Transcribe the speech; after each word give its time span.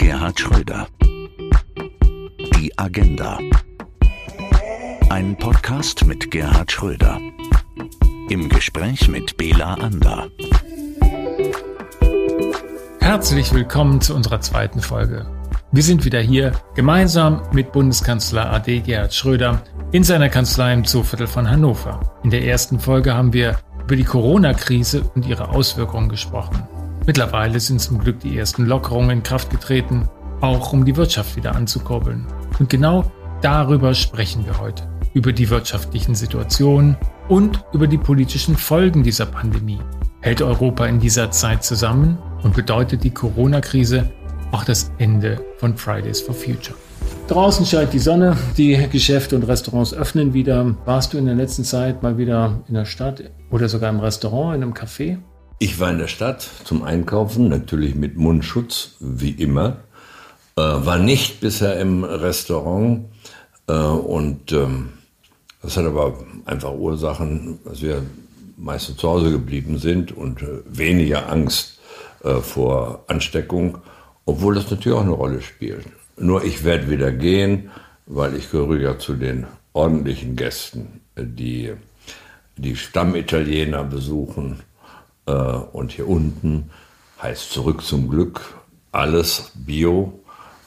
Gerhard 0.00 0.40
Schröder. 0.40 0.86
Die 2.56 2.72
Agenda. 2.78 3.38
Ein 5.10 5.36
Podcast 5.36 6.06
mit 6.06 6.30
Gerhard 6.30 6.72
Schröder. 6.72 7.20
Im 8.30 8.48
Gespräch 8.48 9.08
mit 9.08 9.36
Bela 9.36 9.74
Ander. 9.74 10.28
Herzlich 13.00 13.52
willkommen 13.52 14.00
zu 14.00 14.14
unserer 14.14 14.40
zweiten 14.40 14.80
Folge. 14.80 15.26
Wir 15.70 15.82
sind 15.82 16.06
wieder 16.06 16.20
hier, 16.20 16.52
gemeinsam 16.74 17.42
mit 17.52 17.70
Bundeskanzler 17.70 18.50
AD 18.54 18.80
Gerhard 18.80 19.12
Schröder 19.12 19.62
in 19.92 20.02
seiner 20.02 20.30
Kanzlei 20.30 20.72
im 20.72 20.86
Zooviertel 20.86 21.26
von 21.26 21.48
Hannover. 21.48 22.00
In 22.24 22.30
der 22.30 22.46
ersten 22.46 22.80
Folge 22.80 23.12
haben 23.12 23.34
wir 23.34 23.58
über 23.84 23.96
die 23.96 24.04
Corona-Krise 24.04 25.02
und 25.14 25.26
ihre 25.26 25.50
Auswirkungen 25.50 26.08
gesprochen. 26.08 26.69
Mittlerweile 27.06 27.58
sind 27.60 27.80
zum 27.80 27.98
Glück 27.98 28.20
die 28.20 28.36
ersten 28.36 28.66
Lockerungen 28.66 29.10
in 29.10 29.22
Kraft 29.22 29.50
getreten, 29.50 30.08
auch 30.40 30.72
um 30.72 30.84
die 30.84 30.96
Wirtschaft 30.96 31.36
wieder 31.36 31.54
anzukurbeln. 31.54 32.26
Und 32.58 32.68
genau 32.68 33.10
darüber 33.40 33.94
sprechen 33.94 34.44
wir 34.44 34.60
heute. 34.60 34.88
Über 35.14 35.32
die 35.32 35.50
wirtschaftlichen 35.50 36.14
Situationen 36.14 36.96
und 37.28 37.64
über 37.72 37.86
die 37.86 37.98
politischen 37.98 38.56
Folgen 38.56 39.02
dieser 39.02 39.26
Pandemie. 39.26 39.80
Hält 40.20 40.42
Europa 40.42 40.86
in 40.86 41.00
dieser 41.00 41.30
Zeit 41.30 41.64
zusammen 41.64 42.18
und 42.42 42.54
bedeutet 42.54 43.02
die 43.02 43.10
Corona-Krise 43.10 44.10
auch 44.52 44.64
das 44.64 44.92
Ende 44.98 45.40
von 45.56 45.76
Fridays 45.76 46.20
for 46.20 46.34
Future? 46.34 46.76
Draußen 47.28 47.64
scheint 47.64 47.92
die 47.92 47.98
Sonne, 47.98 48.36
die 48.56 48.76
Geschäfte 48.90 49.36
und 49.36 49.44
Restaurants 49.44 49.94
öffnen 49.94 50.34
wieder. 50.34 50.74
Warst 50.84 51.12
du 51.12 51.18
in 51.18 51.26
der 51.26 51.34
letzten 51.34 51.64
Zeit 51.64 52.02
mal 52.02 52.18
wieder 52.18 52.60
in 52.68 52.74
der 52.74 52.84
Stadt 52.84 53.22
oder 53.50 53.68
sogar 53.68 53.88
im 53.88 54.00
Restaurant, 54.00 54.56
in 54.56 54.62
einem 54.62 54.74
Café? 54.74 55.18
Ich 55.62 55.78
war 55.78 55.90
in 55.90 55.98
der 55.98 56.06
Stadt 56.06 56.48
zum 56.64 56.82
Einkaufen, 56.82 57.50
natürlich 57.50 57.94
mit 57.94 58.16
Mundschutz, 58.16 58.96
wie 58.98 59.32
immer. 59.32 59.76
Äh, 60.56 60.62
war 60.62 60.98
nicht 60.98 61.40
bisher 61.40 61.78
im 61.78 62.02
Restaurant 62.02 63.04
äh, 63.66 63.74
und 63.74 64.52
ähm, 64.52 64.88
das 65.60 65.76
hat 65.76 65.84
aber 65.84 66.16
einfach 66.46 66.72
Ursachen, 66.72 67.58
dass 67.66 67.82
wir 67.82 68.02
meistens 68.56 68.96
zu 68.96 69.10
Hause 69.10 69.32
geblieben 69.32 69.76
sind 69.76 70.16
und 70.16 70.40
äh, 70.40 70.62
weniger 70.64 71.30
Angst 71.30 71.78
äh, 72.24 72.36
vor 72.36 73.04
Ansteckung, 73.08 73.76
obwohl 74.24 74.54
das 74.54 74.70
natürlich 74.70 74.96
auch 74.96 75.02
eine 75.02 75.10
Rolle 75.10 75.42
spielt. 75.42 75.84
Nur 76.16 76.42
ich 76.42 76.64
werde 76.64 76.88
wieder 76.88 77.12
gehen, 77.12 77.68
weil 78.06 78.34
ich 78.34 78.50
gehöre 78.50 78.80
ja 78.80 78.98
zu 78.98 79.12
den 79.12 79.46
ordentlichen 79.74 80.36
Gästen, 80.36 81.02
die 81.18 81.74
die 82.56 82.76
Stammitaliener 82.76 83.84
besuchen 83.84 84.60
äh, 84.60 84.69
und 85.30 85.92
hier 85.92 86.08
unten 86.08 86.70
heißt 87.22 87.52
zurück 87.52 87.82
zum 87.82 88.08
Glück 88.08 88.40
alles 88.92 89.52
Bio. 89.54 90.20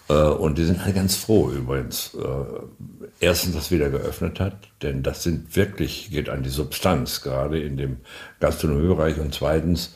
Äh, 0.09 0.13
und 0.13 0.57
die 0.57 0.65
sind 0.65 0.83
halt 0.83 0.95
ganz 0.95 1.15
froh 1.15 1.49
übrigens. 1.49 2.13
Äh, 2.15 2.25
erstens, 3.19 3.55
dass 3.55 3.71
wieder 3.71 3.89
geöffnet 3.89 4.39
hat, 4.39 4.55
denn 4.81 5.03
das 5.03 5.23
sind 5.23 5.55
wirklich, 5.55 6.09
geht 6.11 6.29
an 6.29 6.43
die 6.43 6.49
Substanz, 6.49 7.21
gerade 7.21 7.59
in 7.61 7.77
dem 7.77 7.97
Gastronomiebereich. 8.39 9.19
Und 9.19 9.33
zweitens, 9.33 9.95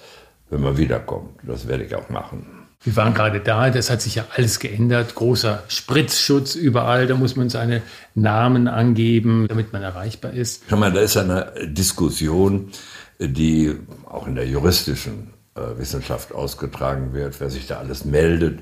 wenn 0.50 0.62
man 0.62 0.78
wiederkommt. 0.78 1.40
Das 1.44 1.68
werde 1.68 1.84
ich 1.84 1.96
auch 1.96 2.10
machen. 2.10 2.46
Wir 2.84 2.96
waren 2.96 3.14
gerade 3.14 3.40
da, 3.40 3.70
das 3.70 3.90
hat 3.90 4.02
sich 4.02 4.16
ja 4.16 4.26
alles 4.36 4.60
geändert. 4.60 5.16
Großer 5.16 5.64
Spritzschutz 5.68 6.56
überall, 6.56 7.08
da 7.08 7.16
muss 7.16 7.36
man 7.36 7.50
seine 7.50 7.82
Namen 8.14 8.68
angeben, 8.68 9.48
damit 9.50 9.74
man 9.74 9.82
erreichbar 9.82 10.32
ist. 10.32 10.64
Schau 10.70 10.78
mal, 10.78 10.94
da 10.94 11.02
ist 11.02 11.18
eine 11.18 11.52
Diskussion 11.66 12.72
die 13.20 13.76
auch 14.06 14.28
in 14.28 14.36
der 14.36 14.48
juristischen 14.48 15.34
äh, 15.56 15.78
Wissenschaft 15.78 16.34
ausgetragen 16.34 17.14
wird, 17.14 17.40
wer 17.40 17.50
sich 17.50 17.68
da 17.68 17.78
alles 17.78 18.06
meldet 18.06 18.60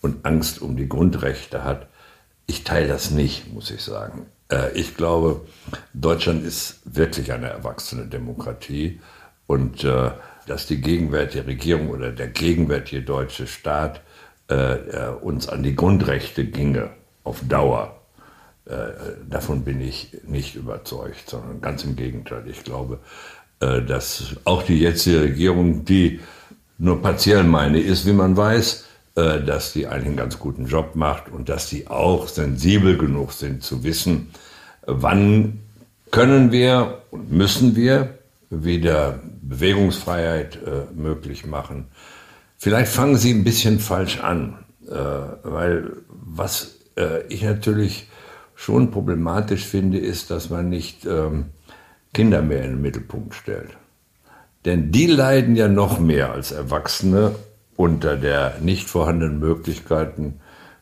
und 0.00 0.24
Angst 0.24 0.62
um 0.62 0.76
die 0.76 0.88
Grundrechte 0.88 1.64
hat. 1.64 1.88
Ich 2.46 2.64
teile 2.64 2.88
das 2.88 3.10
nicht, 3.10 3.52
muss 3.52 3.70
ich 3.70 3.82
sagen. 3.82 4.26
Äh, 4.50 4.72
ich 4.72 4.96
glaube, 4.96 5.42
Deutschland 5.92 6.44
ist 6.44 6.80
wirklich 6.84 7.32
eine 7.32 7.48
erwachsene 7.48 8.06
Demokratie 8.06 9.00
und 9.46 9.84
äh, 9.84 10.10
dass 10.46 10.66
die 10.66 10.80
gegenwärtige 10.80 11.46
Regierung 11.46 11.90
oder 11.90 12.12
der 12.12 12.28
gegenwärtige 12.28 13.02
deutsche 13.02 13.46
Staat 13.46 14.00
äh, 14.48 14.54
äh, 14.54 15.08
uns 15.20 15.48
an 15.48 15.64
die 15.64 15.74
Grundrechte 15.74 16.44
ginge 16.44 16.90
auf 17.24 17.40
Dauer, 17.48 18.00
äh, 18.66 18.74
davon 19.28 19.64
bin 19.64 19.80
ich 19.80 20.16
nicht 20.24 20.54
überzeugt, 20.54 21.30
sondern 21.30 21.60
ganz 21.60 21.84
im 21.84 21.96
Gegenteil. 21.96 22.44
Ich 22.48 22.62
glaube, 22.62 23.00
dass 23.58 24.36
auch 24.44 24.62
die 24.62 24.78
jetzige 24.78 25.22
Regierung, 25.22 25.84
die 25.84 26.20
nur 26.78 27.00
partiell 27.00 27.44
meine 27.44 27.80
ist, 27.80 28.06
wie 28.06 28.12
man 28.12 28.36
weiß, 28.36 28.84
äh, 29.16 29.42
dass 29.42 29.72
die 29.72 29.86
einen 29.86 30.14
ganz 30.14 30.38
guten 30.38 30.66
Job 30.66 30.94
macht 30.94 31.30
und 31.30 31.48
dass 31.48 31.70
die 31.70 31.88
auch 31.88 32.28
sensibel 32.28 32.98
genug 32.98 33.32
sind 33.32 33.62
zu 33.62 33.82
wissen, 33.82 34.28
wann 34.86 35.60
können 36.10 36.52
wir 36.52 37.02
und 37.10 37.32
müssen 37.32 37.76
wir 37.76 38.18
wieder 38.50 39.20
Bewegungsfreiheit 39.40 40.56
äh, 40.56 40.94
möglich 40.94 41.46
machen. 41.46 41.88
Vielleicht 42.58 42.92
fangen 42.92 43.16
Sie 43.16 43.32
ein 43.32 43.44
bisschen 43.44 43.80
falsch 43.80 44.20
an, 44.20 44.58
äh, 44.86 44.92
weil 44.92 45.92
was 46.08 46.76
äh, 46.96 47.26
ich 47.28 47.42
natürlich 47.42 48.08
schon 48.54 48.90
problematisch 48.90 49.64
finde, 49.64 49.98
ist, 49.98 50.30
dass 50.30 50.50
man 50.50 50.68
nicht 50.68 51.04
ähm, 51.06 51.46
Kinder 52.16 52.40
mehr 52.40 52.64
in 52.64 52.70
den 52.70 52.80
Mittelpunkt 52.80 53.34
stellt. 53.34 53.76
Denn 54.64 54.90
die 54.90 55.06
leiden 55.06 55.54
ja 55.54 55.68
noch 55.68 56.00
mehr 56.00 56.32
als 56.32 56.50
Erwachsene 56.50 57.34
unter 57.76 58.16
der 58.16 58.54
nicht 58.62 58.88
vorhandenen 58.88 59.38
Möglichkeiten, 59.38 60.40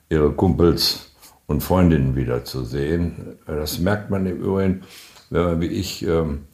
ihre 0.09 0.31
Kumpels 0.31 1.11
und 1.47 1.65
Freundinnen 1.65 2.15
wiederzusehen. 2.15 3.37
Das 3.49 3.81
merkt 3.81 4.11
man 4.11 4.27
im 4.27 4.37
Übrigen, 4.37 4.83
wenn 5.31 5.43
man 5.43 5.61
wie 5.61 5.67
ich 5.67 6.07
ähm, 6.07 6.45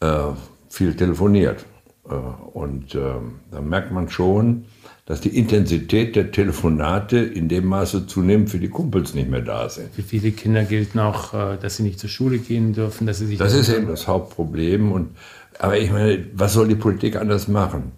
äh, 0.00 0.32
viel 0.68 0.94
telefoniert. 0.94 1.64
Äh, 2.06 2.12
und 2.12 2.94
äh, 2.94 3.14
da 3.50 3.62
merkt 3.62 3.92
man 3.92 4.10
schon, 4.10 4.66
dass 5.08 5.22
die 5.22 5.38
Intensität 5.38 6.16
der 6.16 6.32
Telefonate 6.32 7.16
in 7.16 7.48
dem 7.48 7.64
Maße 7.64 8.06
zunehmend 8.06 8.50
für 8.50 8.58
die 8.58 8.68
Kumpels 8.68 9.14
nicht 9.14 9.30
mehr 9.30 9.40
da 9.40 9.70
sind. 9.70 9.94
Für 9.94 10.02
viele 10.02 10.32
Kinder 10.32 10.64
gilt 10.64 10.94
noch, 10.94 11.32
äh, 11.32 11.56
dass 11.56 11.76
sie 11.76 11.82
nicht 11.82 11.98
zur 11.98 12.10
Schule 12.10 12.36
gehen 12.36 12.74
dürfen, 12.74 13.06
dass 13.06 13.16
sie 13.16 13.26
sich. 13.26 13.38
Das 13.38 13.54
ist 13.54 13.70
eben 13.70 13.88
das 13.88 14.06
Hauptproblem. 14.06 14.92
Und, 14.92 15.16
aber 15.58 15.78
ich 15.78 15.90
meine, 15.90 16.26
was 16.34 16.52
soll 16.52 16.68
die 16.68 16.74
Politik 16.74 17.16
anders 17.16 17.48
machen? 17.48 17.92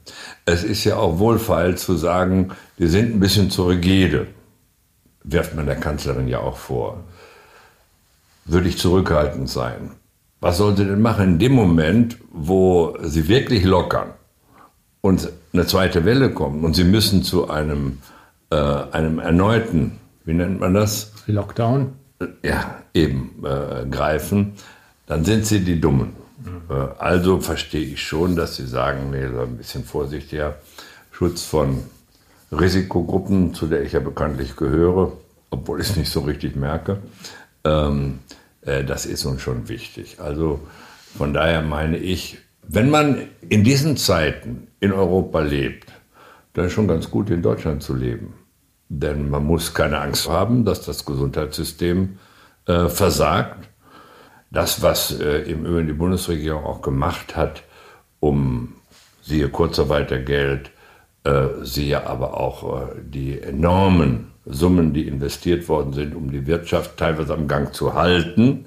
Es 0.47 0.63
ist 0.63 0.85
ja 0.85 0.99
auch 0.99 1.19
wohlfeil 1.19 1.77
zu 1.77 1.97
sagen, 1.97 2.53
wir 2.77 2.89
sind 2.89 3.17
ein 3.17 3.19
bisschen 3.19 3.51
zu 3.51 3.65
rigide. 3.67 4.29
Wirft 5.25 5.57
man 5.57 5.67
der 5.67 5.81
Kanzlerin 5.81 6.29
ja 6.29 6.39
auch 6.39 6.59
vor. 6.59 7.03
Würde 8.45 8.69
ich 8.69 8.79
zurückhaltend 8.79 9.51
sein. 9.51 9.91
Was 10.39 10.59
soll 10.59 10.77
sie 10.77 10.85
denn 10.85 11.03
machen 11.03 11.25
in 11.25 11.39
dem 11.41 11.53
Moment, 11.55 12.19
wo 12.31 12.97
sie 13.03 13.27
wirklich 13.27 13.65
lockern? 13.65 14.11
Und 15.01 15.31
eine 15.53 15.67
zweite 15.67 16.05
Welle 16.05 16.31
kommt 16.31 16.65
und 16.65 16.75
sie 16.75 16.85
müssen 16.85 17.23
zu 17.23 17.49
einem, 17.49 17.99
äh, 18.51 18.57
einem 18.57 19.19
erneuten, 19.19 19.99
wie 20.25 20.35
nennt 20.35 20.61
man 20.61 20.75
das? 20.75 21.13
Lockdown. 21.27 21.93
Ja, 22.43 22.83
eben 22.93 23.43
äh, 23.45 23.87
greifen, 23.87 24.53
dann 25.07 25.25
sind 25.25 25.47
sie 25.47 25.61
die 25.61 25.81
Dummen. 25.81 26.11
Mhm. 26.45 26.63
Äh, 26.69 26.89
also 26.99 27.41
verstehe 27.41 27.85
ich 27.85 28.03
schon, 28.03 28.37
dass 28.37 28.57
sie 28.57 28.67
sagen, 28.67 29.11
nee, 29.11 29.27
so 29.27 29.41
ein 29.41 29.57
bisschen 29.57 29.85
vorsichtiger. 29.85 30.57
Schutz 31.11 31.45
von 31.45 31.83
Risikogruppen, 32.53 33.55
zu 33.55 33.67
der 33.67 33.83
ich 33.83 33.93
ja 33.93 34.01
bekanntlich 34.01 34.57
gehöre, 34.57 35.13
obwohl 35.51 35.81
ich 35.81 35.91
es 35.91 35.97
nicht 35.97 36.11
so 36.11 36.21
richtig 36.21 36.57
merke, 36.57 36.99
ähm, 37.65 38.21
äh, 38.63 38.85
das 38.85 39.07
ist 39.07 39.25
uns 39.25 39.43
schon 39.43 39.69
wichtig. 39.69 40.21
Also 40.21 40.61
von 41.17 41.33
daher 41.33 41.63
meine 41.63 41.99
ich, 41.99 42.39
wenn 42.73 42.89
man 42.89 43.23
in 43.49 43.65
diesen 43.65 43.97
Zeiten 43.97 44.69
in 44.79 44.93
Europa 44.93 45.41
lebt, 45.41 45.91
dann 46.53 46.67
ist 46.67 46.73
schon 46.73 46.87
ganz 46.87 47.11
gut 47.11 47.29
in 47.31 47.43
Deutschland 47.43 47.83
zu 47.83 47.95
leben. 47.97 48.35
Denn 48.89 49.29
man 49.29 49.45
muss 49.45 49.75
keine 49.75 50.01
Angst 50.01 50.29
haben, 50.29 50.65
dass 50.65 50.83
das 50.83 51.05
Gesundheitssystem 51.05 52.19
äh, 52.67 52.89
versagt. 52.89 53.69
Das, 54.53 54.83
was 54.83 55.19
äh, 55.19 55.51
im 55.51 55.67
Übrigen 55.67 55.89
die 55.89 55.95
Bundesregierung 55.95 56.65
auch 56.65 56.81
gemacht 56.81 57.35
hat, 57.37 57.65
um 58.21 58.75
siehe 59.21 59.49
Kurzarbeitergeld, 59.49 60.71
äh, 61.25 61.47
siehe 61.63 62.07
aber 62.07 62.39
auch 62.39 62.83
äh, 62.83 62.87
die 63.03 63.41
enormen 63.41 64.31
Summen, 64.47 64.93
die 64.93 65.09
investiert 65.09 65.69
worden 65.69 65.93
sind, 65.93 66.15
um 66.15 66.31
die 66.31 66.47
Wirtschaft 66.47 66.97
teilweise 66.97 67.35
am 67.35 67.49
Gang 67.49 67.75
zu 67.75 67.95
halten, 67.95 68.67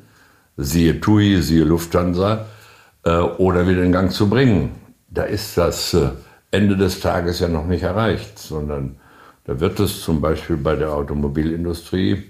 siehe 0.58 1.00
TUI, 1.00 1.42
siehe 1.42 1.64
Lufthansa, 1.64 2.48
äh, 3.04 3.18
oder 3.18 3.68
wieder 3.68 3.84
in 3.84 3.92
Gang 3.92 4.12
zu 4.12 4.30
bringen. 4.30 4.72
Da 5.10 5.24
ist 5.24 5.58
das 5.58 5.94
äh, 5.94 6.10
Ende 6.52 6.78
des 6.78 7.00
Tages 7.00 7.40
ja 7.40 7.48
noch 7.48 7.66
nicht 7.66 7.84
erreicht, 7.84 8.38
sondern 8.40 8.96
da 9.46 9.60
wird 9.60 9.80
es 9.80 10.02
zum 10.02 10.22
Beispiel 10.22 10.58
bei 10.58 10.76
der 10.76 10.94
Automobilindustrie 10.94 12.24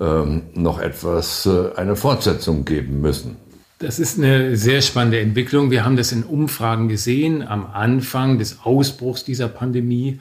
ähm, 0.00 0.42
noch 0.54 0.80
etwas, 0.80 1.46
äh, 1.46 1.74
eine 1.76 1.96
Fortsetzung 1.96 2.64
geben 2.64 3.00
müssen. 3.00 3.36
Das 3.80 3.98
ist 3.98 4.18
eine 4.18 4.56
sehr 4.56 4.82
spannende 4.82 5.20
Entwicklung. 5.20 5.70
Wir 5.70 5.84
haben 5.84 5.96
das 5.96 6.12
in 6.12 6.24
Umfragen 6.24 6.88
gesehen 6.88 7.46
am 7.46 7.66
Anfang 7.66 8.38
des 8.38 8.58
Ausbruchs 8.64 9.24
dieser 9.24 9.48
Pandemie 9.48 10.18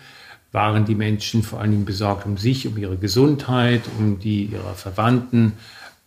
waren 0.52 0.86
die 0.86 0.96
Menschen 0.96 1.44
vor 1.44 1.60
allen 1.60 1.72
Dingen 1.72 1.86
besorgt 1.86 2.26
um 2.26 2.38
sich, 2.38 2.68
um 2.68 2.78
ihre 2.78 2.98
Gesundheit, 2.98 3.82
um 4.00 4.20
die 4.20 4.46
ihrer 4.46 4.74
Verwandten, 4.74 5.54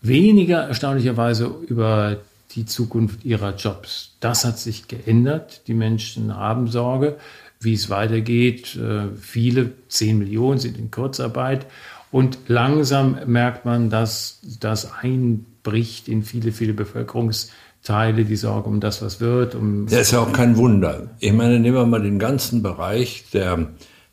weniger 0.01 0.63
erstaunlicherweise 0.63 1.51
über 1.69 2.17
die 2.55 2.67
Zukunft 2.67 3.25
ihrer 3.25 3.55
Jobs. 3.55 4.17
Das 4.21 4.45
hat 4.45 4.59
sich 4.59 4.89
geändert. 4.89 5.63
Die 5.67 5.75
Menschen 5.75 6.37
haben 6.37 6.69
Sorge, 6.69 7.17
wie 7.61 7.75
es 7.75 7.91
weitergeht. 7.91 8.77
Äh, 8.77 9.17
viele, 9.21 9.73
zehn 9.89 10.19
Millionen 10.19 10.59
sind 10.59 10.79
in 10.79 10.91
Kurzarbeit. 10.91 11.67
Und 12.11 12.39
langsam 12.49 13.19
merkt 13.27 13.65
man, 13.65 13.89
dass 13.89 14.41
das 14.59 14.93
einbricht 15.01 16.09
in 16.09 16.25
viele, 16.25 16.51
viele 16.51 16.73
Bevölkerungsteile, 16.73 18.25
die 18.25 18.37
Sorge 18.37 18.69
um 18.69 18.81
das, 18.81 19.01
was 19.01 19.21
wird. 19.21 19.55
Um 19.55 19.87
das 19.87 20.01
ist 20.01 20.13
ja 20.13 20.21
auch 20.21 20.33
kein 20.33 20.57
Wunder. 20.57 21.11
Ich 21.21 21.33
meine, 21.33 21.61
nehmen 21.61 21.77
wir 21.77 21.87
mal 21.87 22.03
den 22.03 22.19
ganzen 22.19 22.63
Bereich 22.63 23.27
der 23.33 23.69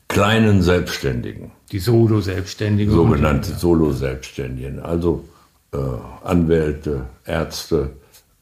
kleinen 0.07 0.61
Selbstständigen. 0.61 1.51
Die 1.71 1.79
Solo-Selbstständigen. 1.79 2.93
Sogenannte. 2.93 3.53
Solo-Selbstständigen. 3.55 4.79
Also 4.79 5.25
äh, 5.73 5.77
Anwälte, 6.23 7.07
Ärzte, 7.25 7.91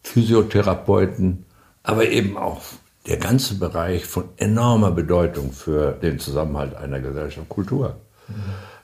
Physiotherapeuten, 0.06 1.46
aber 1.84 2.08
eben 2.08 2.38
auch 2.38 2.62
der 3.08 3.18
ganze 3.18 3.56
Bereich 3.56 4.06
von 4.06 4.26
enormer 4.38 4.92
Bedeutung 4.92 5.52
für 5.52 5.92
den 5.92 6.20
Zusammenhalt 6.20 6.76
einer 6.76 7.00
Gesellschaft, 7.00 7.50
Kultur. 7.50 7.98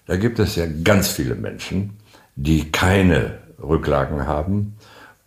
Da 0.06 0.18
gibt 0.18 0.40
es 0.40 0.56
ja 0.56 0.66
ganz 0.84 1.08
viele 1.10 1.36
Menschen, 1.36 1.98
die 2.36 2.72
keine 2.72 3.40
Rücklagen 3.62 4.28
haben 4.28 4.76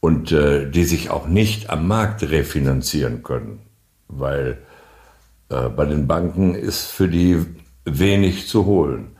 und 0.00 0.32
äh, 0.32 0.68
die 0.70 0.84
sich 0.84 1.10
auch 1.10 1.26
nicht 1.26 1.70
am 1.70 1.88
Markt 1.88 2.22
refinanzieren 2.22 3.22
können, 3.22 3.60
weil 4.08 4.58
äh, 5.48 5.68
bei 5.68 5.86
den 5.86 6.06
Banken 6.06 6.54
ist 6.54 6.86
für 6.86 7.08
die 7.08 7.44
wenig 7.84 8.48
zu 8.48 8.66
holen. 8.66 9.16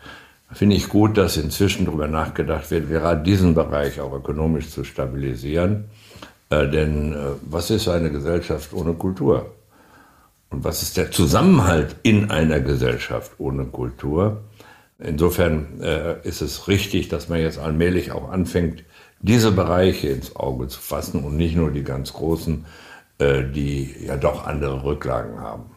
Finde 0.52 0.76
ich 0.76 0.88
gut, 0.88 1.16
dass 1.16 1.36
inzwischen 1.36 1.86
darüber 1.86 2.06
nachgedacht 2.06 2.70
wird, 2.70 2.88
gerade 2.88 3.22
diesen 3.22 3.54
Bereich 3.54 4.00
auch 4.00 4.12
ökonomisch 4.12 4.70
zu 4.70 4.84
stabilisieren. 4.84 5.86
Äh, 6.54 6.68
denn 6.68 7.12
äh, 7.12 7.16
was 7.42 7.70
ist 7.70 7.88
eine 7.88 8.10
Gesellschaft 8.10 8.72
ohne 8.72 8.94
Kultur? 8.94 9.52
Und 10.50 10.62
was 10.64 10.82
ist 10.82 10.96
der 10.96 11.10
Zusammenhalt 11.10 11.96
in 12.02 12.30
einer 12.30 12.60
Gesellschaft 12.60 13.32
ohne 13.38 13.64
Kultur? 13.64 14.42
Insofern 14.98 15.80
äh, 15.80 16.20
ist 16.22 16.42
es 16.42 16.68
richtig, 16.68 17.08
dass 17.08 17.28
man 17.28 17.40
jetzt 17.40 17.58
allmählich 17.58 18.12
auch 18.12 18.30
anfängt, 18.30 18.84
diese 19.20 19.50
Bereiche 19.50 20.08
ins 20.08 20.36
Auge 20.36 20.68
zu 20.68 20.80
fassen 20.80 21.24
und 21.24 21.36
nicht 21.36 21.56
nur 21.56 21.70
die 21.70 21.82
ganz 21.82 22.12
großen, 22.12 22.66
äh, 23.18 23.42
die 23.42 23.92
ja 24.06 24.16
doch 24.16 24.46
andere 24.46 24.84
Rücklagen 24.84 25.40
haben. 25.40 25.73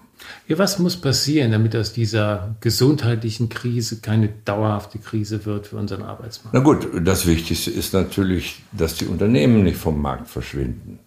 Ja, 0.47 0.57
was 0.57 0.79
muss 0.79 0.97
passieren, 0.97 1.51
damit 1.51 1.75
aus 1.75 1.93
dieser 1.93 2.55
gesundheitlichen 2.61 3.49
Krise 3.49 3.99
keine 4.01 4.29
dauerhafte 4.45 4.99
Krise 4.99 5.45
wird 5.45 5.67
für 5.67 5.77
unseren 5.77 6.03
Arbeitsmarkt? 6.03 6.53
Na 6.53 6.59
gut, 6.59 6.87
das 7.01 7.25
Wichtigste 7.25 7.71
ist 7.71 7.93
natürlich, 7.93 8.61
dass 8.71 8.95
die 8.95 9.05
Unternehmen 9.05 9.63
nicht 9.63 9.77
vom 9.77 10.01
Markt 10.01 10.29
verschwinden. 10.29 10.99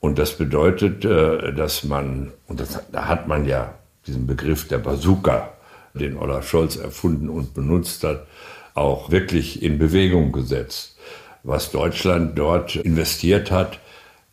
Und 0.00 0.18
das 0.18 0.36
bedeutet, 0.36 1.04
äh, 1.04 1.52
dass 1.52 1.84
man, 1.84 2.32
und 2.46 2.60
das, 2.60 2.78
da 2.92 3.08
hat 3.08 3.26
man 3.26 3.46
ja 3.46 3.74
diesen 4.06 4.26
Begriff 4.26 4.68
der 4.68 4.78
Bazooka, 4.78 5.52
den 5.94 6.16
Olaf 6.16 6.48
Scholz 6.48 6.76
erfunden 6.76 7.28
und 7.28 7.54
benutzt 7.54 8.04
hat, 8.04 8.26
auch 8.74 9.10
wirklich 9.10 9.62
in 9.62 9.78
Bewegung 9.78 10.30
gesetzt. 10.32 10.96
Was 11.42 11.72
Deutschland 11.72 12.38
dort 12.38 12.76
investiert 12.76 13.50
hat, 13.50 13.80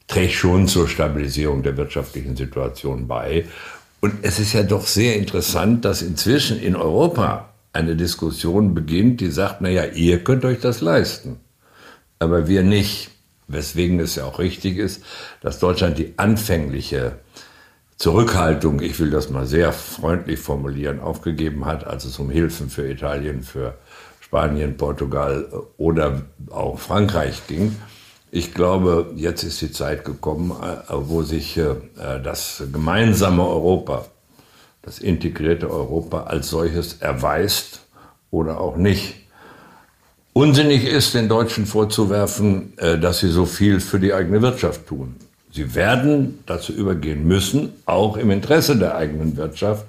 trägt 0.07 0.33
schon 0.33 0.67
zur 0.67 0.87
Stabilisierung 0.87 1.63
der 1.63 1.77
wirtschaftlichen 1.77 2.35
Situation 2.35 3.07
bei. 3.07 3.45
Und 4.05 4.19
es 4.21 4.37
ist 4.37 4.53
ja 4.53 4.61
doch 4.61 4.85
sehr 4.85 5.15
interessant, 5.15 5.83
dass 5.83 6.03
inzwischen 6.03 6.61
in 6.61 6.75
Europa 6.75 7.49
eine 7.73 7.95
Diskussion 7.95 8.75
beginnt, 8.75 9.19
die 9.19 9.31
sagt, 9.31 9.61
naja, 9.61 9.83
ihr 9.85 10.23
könnt 10.23 10.45
euch 10.45 10.59
das 10.59 10.79
leisten, 10.79 11.37
aber 12.19 12.47
wir 12.47 12.61
nicht. 12.61 13.09
Weswegen 13.47 13.99
es 13.99 14.13
ja 14.13 14.25
auch 14.25 14.37
richtig 14.37 14.77
ist, 14.77 15.03
dass 15.41 15.57
Deutschland 15.57 15.97
die 15.97 16.13
anfängliche 16.17 17.13
Zurückhaltung, 17.95 18.79
ich 18.79 18.99
will 18.99 19.09
das 19.09 19.31
mal 19.31 19.47
sehr 19.47 19.73
freundlich 19.73 20.39
formulieren, 20.39 20.99
aufgegeben 20.99 21.65
hat, 21.65 21.87
als 21.87 22.05
es 22.05 22.19
um 22.19 22.29
Hilfen 22.29 22.69
für 22.69 22.87
Italien, 22.87 23.41
für 23.41 23.73
Spanien, 24.21 24.77
Portugal 24.77 25.47
oder 25.77 26.21
auch 26.51 26.77
Frankreich 26.77 27.47
ging. 27.47 27.75
Ich 28.35 28.53
glaube, 28.53 29.13
jetzt 29.15 29.43
ist 29.43 29.61
die 29.61 29.71
Zeit 29.71 30.03
gekommen, 30.03 30.51
äh, 30.51 30.91
wo 30.91 31.21
sich 31.21 31.55
äh, 31.55 31.75
das 32.21 32.61
gemeinsame 32.69 33.47
Europa, 33.47 34.07
das 34.81 34.99
integrierte 34.99 35.71
Europa 35.71 36.23
als 36.23 36.49
solches 36.49 36.97
erweist 36.99 37.85
oder 38.31 38.59
auch 38.59 38.75
nicht. 38.75 39.15
Unsinnig 40.33 40.83
ist, 40.83 41.13
den 41.13 41.29
Deutschen 41.29 41.65
vorzuwerfen, 41.65 42.77
äh, 42.77 42.99
dass 42.99 43.19
sie 43.19 43.29
so 43.29 43.45
viel 43.45 43.79
für 43.79 44.01
die 44.01 44.13
eigene 44.13 44.41
Wirtschaft 44.41 44.85
tun. 44.85 45.15
Sie 45.49 45.73
werden 45.73 46.39
dazu 46.45 46.73
übergehen 46.73 47.25
müssen, 47.25 47.71
auch 47.85 48.17
im 48.17 48.31
Interesse 48.31 48.75
der 48.75 48.97
eigenen 48.97 49.37
Wirtschaft, 49.37 49.85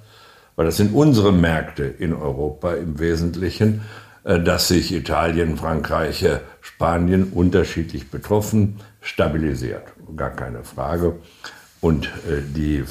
weil 0.55 0.67
das 0.67 0.77
sind 0.77 0.95
unsere 0.95 1.33
Märkte 1.33 1.83
in 1.83 2.15
Europa 2.15 2.75
im 2.75 3.01
Wesentlichen, 3.01 3.81
dass 4.27 4.69
sich 4.69 4.93
Italien, 4.93 5.57
Frankreich, 5.57 6.23
äh, 6.25 6.41
Spanien 6.61 7.33
unterschiedlich 7.33 8.11
betroffen 8.11 8.81
stabilisiert. 9.01 9.85
Gar 10.17 10.31
keine 10.31 10.65
Frage. 10.65 11.17
Und 11.81 12.07
äh, 12.07 12.43
die 12.43 12.85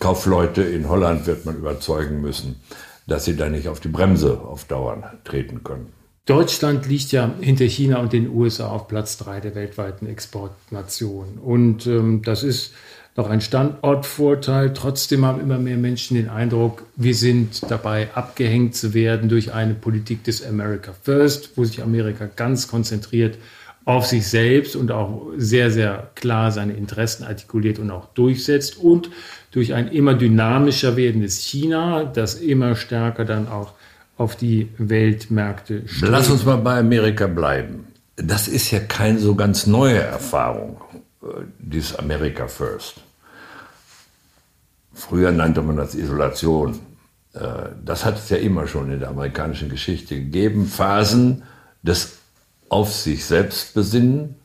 Kaufleute 0.00 0.62
in 0.62 0.88
Holland 0.88 1.26
wird 1.26 1.46
man 1.46 1.56
überzeugen 1.56 2.20
müssen, 2.20 2.60
dass 3.06 3.24
sie 3.24 3.36
da 3.36 3.48
nicht 3.48 3.68
auf 3.68 3.80
die 3.80 3.88
Bremse 3.88 4.40
auf 4.40 4.64
Dauer 4.64 5.14
treten 5.24 5.64
können. 5.64 5.92
Deutschland 6.26 6.86
liegt 6.86 7.10
ja 7.10 7.34
hinter 7.40 7.64
China 7.64 7.98
und 7.98 8.12
den 8.12 8.28
USA 8.28 8.68
auf 8.68 8.86
Platz 8.86 9.16
drei 9.16 9.40
der 9.40 9.56
weltweiten 9.56 10.06
Exportnationen. 10.06 11.38
Und 11.38 11.86
ähm, 11.86 12.22
das 12.22 12.44
ist 12.44 12.74
noch 13.16 13.28
ein 13.28 13.40
Standortvorteil. 13.40 14.72
Trotzdem 14.72 15.24
haben 15.26 15.40
immer 15.40 15.58
mehr 15.58 15.76
Menschen 15.76 16.16
den 16.16 16.28
Eindruck, 16.28 16.84
wir 16.96 17.14
sind 17.14 17.62
dabei 17.70 18.08
abgehängt 18.14 18.74
zu 18.74 18.94
werden 18.94 19.28
durch 19.28 19.52
eine 19.52 19.74
Politik 19.74 20.24
des 20.24 20.46
America 20.46 20.92
First, 21.02 21.50
wo 21.56 21.64
sich 21.64 21.82
Amerika 21.82 22.28
ganz 22.34 22.68
konzentriert 22.68 23.36
auf 23.84 24.06
sich 24.06 24.28
selbst 24.28 24.76
und 24.76 24.92
auch 24.92 25.26
sehr, 25.36 25.70
sehr 25.70 26.10
klar 26.14 26.52
seine 26.52 26.74
Interessen 26.74 27.24
artikuliert 27.24 27.78
und 27.78 27.90
auch 27.90 28.06
durchsetzt 28.14 28.78
und 28.78 29.10
durch 29.50 29.74
ein 29.74 29.88
immer 29.88 30.14
dynamischer 30.14 30.96
werdendes 30.96 31.38
China, 31.38 32.04
das 32.04 32.34
immer 32.34 32.76
stärker 32.76 33.24
dann 33.24 33.48
auch 33.48 33.72
auf 34.16 34.36
die 34.36 34.68
Weltmärkte 34.78 35.82
steht. 35.86 36.08
Lass 36.08 36.30
uns 36.30 36.44
mal 36.44 36.56
bei 36.56 36.78
Amerika 36.78 37.26
bleiben. 37.26 37.86
Das 38.16 38.46
ist 38.46 38.70
ja 38.70 38.78
keine 38.78 39.18
so 39.18 39.34
ganz 39.34 39.66
neue 39.66 39.98
Erfahrung. 39.98 40.76
Äh, 41.22 41.44
dieses 41.58 41.96
America 41.96 42.48
First. 42.48 42.96
Früher 44.92 45.32
nannte 45.32 45.62
man 45.62 45.76
das 45.76 45.94
Isolation. 45.94 46.78
Äh, 47.34 47.40
das 47.84 48.04
hat 48.04 48.18
es 48.18 48.28
ja 48.28 48.36
immer 48.36 48.66
schon 48.66 48.92
in 48.92 49.00
der 49.00 49.10
amerikanischen 49.10 49.68
Geschichte 49.68 50.16
gegeben. 50.16 50.66
Phasen 50.66 51.44
des 51.82 52.18
auf 52.68 52.92
sich 52.92 53.24
selbst 53.24 53.74
besinnen 53.74 54.36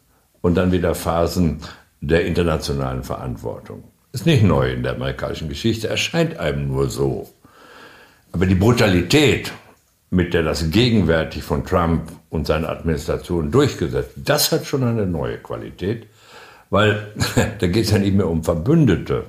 und 0.42 0.56
dann 0.56 0.72
wieder 0.72 0.96
Phasen 0.96 1.62
der 2.02 2.26
internationalen 2.26 3.04
Verantwortung. 3.04 3.84
Ist 4.12 4.26
nicht 4.26 4.44
neu 4.44 4.72
in 4.72 4.84
der 4.84 4.96
amerikanischen 4.96 5.50
Geschichte, 5.50 5.88
erscheint 5.88 6.38
einem 6.38 6.68
nur 6.68 6.90
so. 6.90 7.30
Aber 8.32 8.46
die 8.46 8.56
Brutalität, 8.56 9.52
mit 10.10 10.34
der 10.34 10.44
das 10.44 10.70
gegenwärtig 10.70 11.44
von 11.44 11.66
Trump 11.66 12.12
und 12.30 12.48
seiner 12.48 12.70
Administration 12.70 13.52
durchgesetzt, 13.52 14.12
das 14.16 14.52
hat 14.52 14.66
schon 14.66 14.84
eine 14.84 15.06
neue 15.06 15.38
Qualität. 15.38 16.08
Weil 16.70 17.14
da 17.60 17.68
geht 17.68 17.86
es 17.86 17.92
ja 17.92 17.98
nicht 17.98 18.16
mehr 18.16 18.28
um 18.28 18.44
Verbündete. 18.44 19.26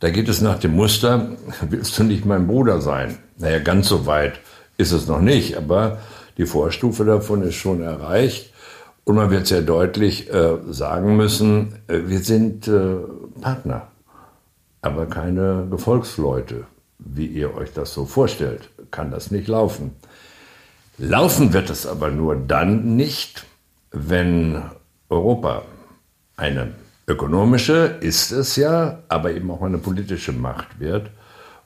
Da 0.00 0.10
geht 0.10 0.28
es 0.28 0.40
nach 0.40 0.58
dem 0.58 0.74
Muster, 0.74 1.28
willst 1.62 1.98
du 1.98 2.04
nicht 2.04 2.26
mein 2.26 2.46
Bruder 2.46 2.80
sein? 2.80 3.18
Naja, 3.38 3.58
ganz 3.58 3.88
so 3.88 4.06
weit 4.06 4.40
ist 4.76 4.92
es 4.92 5.06
noch 5.06 5.20
nicht, 5.20 5.56
aber 5.56 5.98
die 6.36 6.46
Vorstufe 6.46 7.04
davon 7.04 7.42
ist 7.42 7.54
schon 7.54 7.82
erreicht. 7.82 8.52
Und 9.04 9.16
man 9.16 9.30
wird 9.30 9.46
sehr 9.46 9.62
deutlich 9.62 10.32
äh, 10.32 10.56
sagen 10.70 11.16
müssen, 11.16 11.74
äh, 11.88 12.00
wir 12.06 12.20
sind 12.20 12.66
äh, 12.68 12.96
Partner, 13.40 13.88
aber 14.80 15.06
keine 15.06 15.66
Gefolgsleute. 15.70 16.64
Wie 16.98 17.26
ihr 17.26 17.54
euch 17.54 17.72
das 17.74 17.92
so 17.92 18.06
vorstellt, 18.06 18.70
kann 18.90 19.10
das 19.10 19.30
nicht 19.30 19.46
laufen. 19.46 19.92
Laufen 20.96 21.52
wird 21.52 21.68
es 21.70 21.86
aber 21.86 22.10
nur 22.10 22.36
dann 22.36 22.96
nicht, 22.96 23.44
wenn 23.90 24.62
Europa 25.10 25.62
eine 26.36 26.72
ökonomische 27.06 27.96
ist 28.00 28.32
es 28.32 28.56
ja, 28.56 28.98
aber 29.08 29.32
eben 29.32 29.50
auch 29.50 29.62
eine 29.62 29.78
politische 29.78 30.32
Macht 30.32 30.80
wird. 30.80 31.10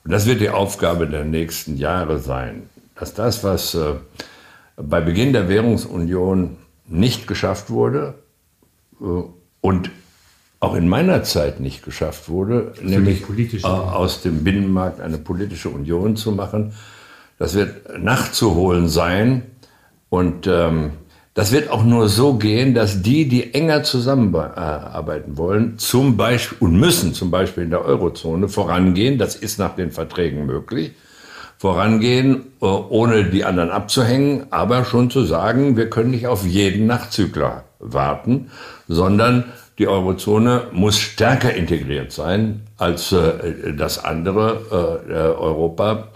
Und 0.04 0.10
das 0.10 0.26
wird 0.26 0.40
die 0.40 0.50
Aufgabe 0.50 1.06
der 1.06 1.25
nächsten 1.25 1.76
Jahre 1.76 2.18
sein, 2.18 2.68
dass 2.94 3.14
das, 3.14 3.44
was 3.44 3.75
äh, 3.75 3.94
bei 4.76 5.00
Beginn 5.00 5.32
der 5.32 5.48
Währungsunion 5.48 6.56
nicht 6.87 7.26
geschafft 7.26 7.70
wurde 7.70 8.14
äh, 9.00 9.04
und 9.60 9.90
auch 10.60 10.75
in 10.75 10.88
meiner 10.88 11.22
Zeit 11.22 11.60
nicht 11.60 11.84
geschafft 11.84 12.28
wurde, 12.28 12.72
nämlich 12.82 13.25
aus 13.62 14.22
dem 14.22 14.42
Binnenmarkt 14.42 15.00
eine 15.00 15.18
politische 15.18 15.68
Union 15.68 16.16
zu 16.16 16.32
machen, 16.32 16.72
Das 17.38 17.54
wird 17.54 17.98
nachzuholen 17.98 18.88
sein. 18.88 19.42
Und 20.10 20.46
ähm, 20.46 20.92
das 21.38 21.52
wird 21.52 21.71
auch 21.71 21.85
nur 21.85 22.09
so 22.09 22.35
gehen, 22.35 22.75
dass 22.75 23.00
die, 23.00 23.28
die 23.28 23.54
enger 23.54 23.85
zusammenarbeiten 23.85 25.37
wollen, 25.37 25.78
zum 25.78 26.16
Beispiel 26.16 26.59
und 26.59 26.80
müssen 26.80 27.14
zum 27.14 27.30
Beispiel 27.30 27.62
in 27.62 27.71
der 27.71 27.85
Eurozone 27.85 28.49
vorangehen, 28.49 29.18
das 29.18 29.37
ist 29.37 29.57
nach 29.57 29.76
den 29.76 29.92
Verträgen 29.92 30.47
möglich, 30.47 30.95
vorangehen, 31.57 32.47
äh, 32.61 32.64
ohne 32.66 33.26
die 33.26 33.45
anderen 33.45 33.71
abzuhängen, 33.71 34.49
aber 34.50 34.85
schon 34.85 35.11
zu 35.11 35.23
sagen, 35.23 35.76
wir 35.76 35.88
können 35.88 36.11
nicht 36.11 36.26
auf 36.26 36.45
jeden 36.45 36.88
Nachzügler 36.88 37.62
warten, 37.78 38.50
sondern 38.88 39.45
die 39.78 39.87
Eurozone 39.87 40.62
muss 40.73 40.99
stärker 40.99 41.54
integriert 41.54 42.11
sein 42.11 42.62
als 42.78 43.12
äh, 43.12 43.75
das 43.76 44.04
andere 44.04 45.04
äh, 45.09 45.12
Europa. 45.40 46.09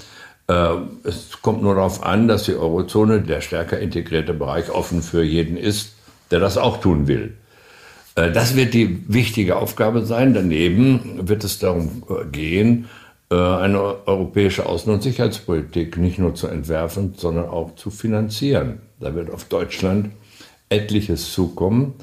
Äh, 0.53 1.09
es 1.09 1.41
kommt 1.41 1.63
nur 1.63 1.75
darauf 1.75 2.03
an, 2.03 2.29
dass 2.29 2.45
die 2.45 2.55
Eurozone, 2.55 3.23
der 3.23 3.41
stärker 3.41 3.79
integrierte 3.79 4.35
Bereich, 4.35 4.71
offen 4.71 5.03
für 5.03 5.23
jeden 5.23 5.57
ist, 5.57 5.95
der 6.31 6.41
das 6.41 6.59
auch 6.59 6.81
tun 6.81 7.07
will. 7.09 7.37
Äh, 8.17 8.31
das 8.33 8.55
wird 8.55 8.75
die 8.75 9.03
wichtige 9.09 9.57
Aufgabe 9.57 10.05
sein. 10.05 10.35
Daneben 10.35 11.27
wird 11.27 11.45
es 11.45 11.59
darum 11.59 12.05
äh, 12.09 12.25
gehen, 12.31 12.89
eine 13.35 14.07
europäische 14.07 14.67
Außen- 14.67 14.91
und 14.91 15.03
Sicherheitspolitik 15.03 15.97
nicht 15.97 16.19
nur 16.19 16.35
zu 16.35 16.49
entwerfen, 16.49 17.15
sondern 17.17 17.49
auch 17.49 17.77
zu 17.77 17.91
finanzieren. 17.91 18.83
Da 19.01 19.15
wird 19.15 19.31
auf 19.31 19.45
Deutschland 19.45 20.11
etliches 20.69 21.33
zukommen. 21.33 21.95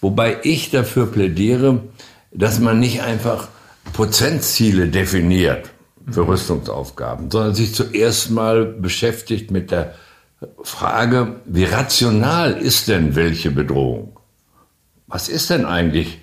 Wobei 0.00 0.38
ich 0.42 0.72
dafür 0.72 1.06
plädiere, 1.06 1.78
dass 2.32 2.58
man 2.58 2.80
nicht 2.80 3.02
einfach 3.02 3.46
Prozentziele 3.92 4.88
definiert 4.88 5.70
für 6.10 6.26
Rüstungsaufgaben, 6.26 7.30
sondern 7.30 7.54
sich 7.54 7.74
zuerst 7.74 8.30
mal 8.30 8.64
beschäftigt 8.64 9.50
mit 9.50 9.70
der 9.70 9.94
Frage, 10.62 11.36
wie 11.46 11.64
rational 11.64 12.52
ist 12.52 12.88
denn 12.88 13.16
welche 13.16 13.50
Bedrohung? 13.50 14.18
Was 15.06 15.28
ist 15.28 15.50
denn 15.50 15.64
eigentlich 15.64 16.18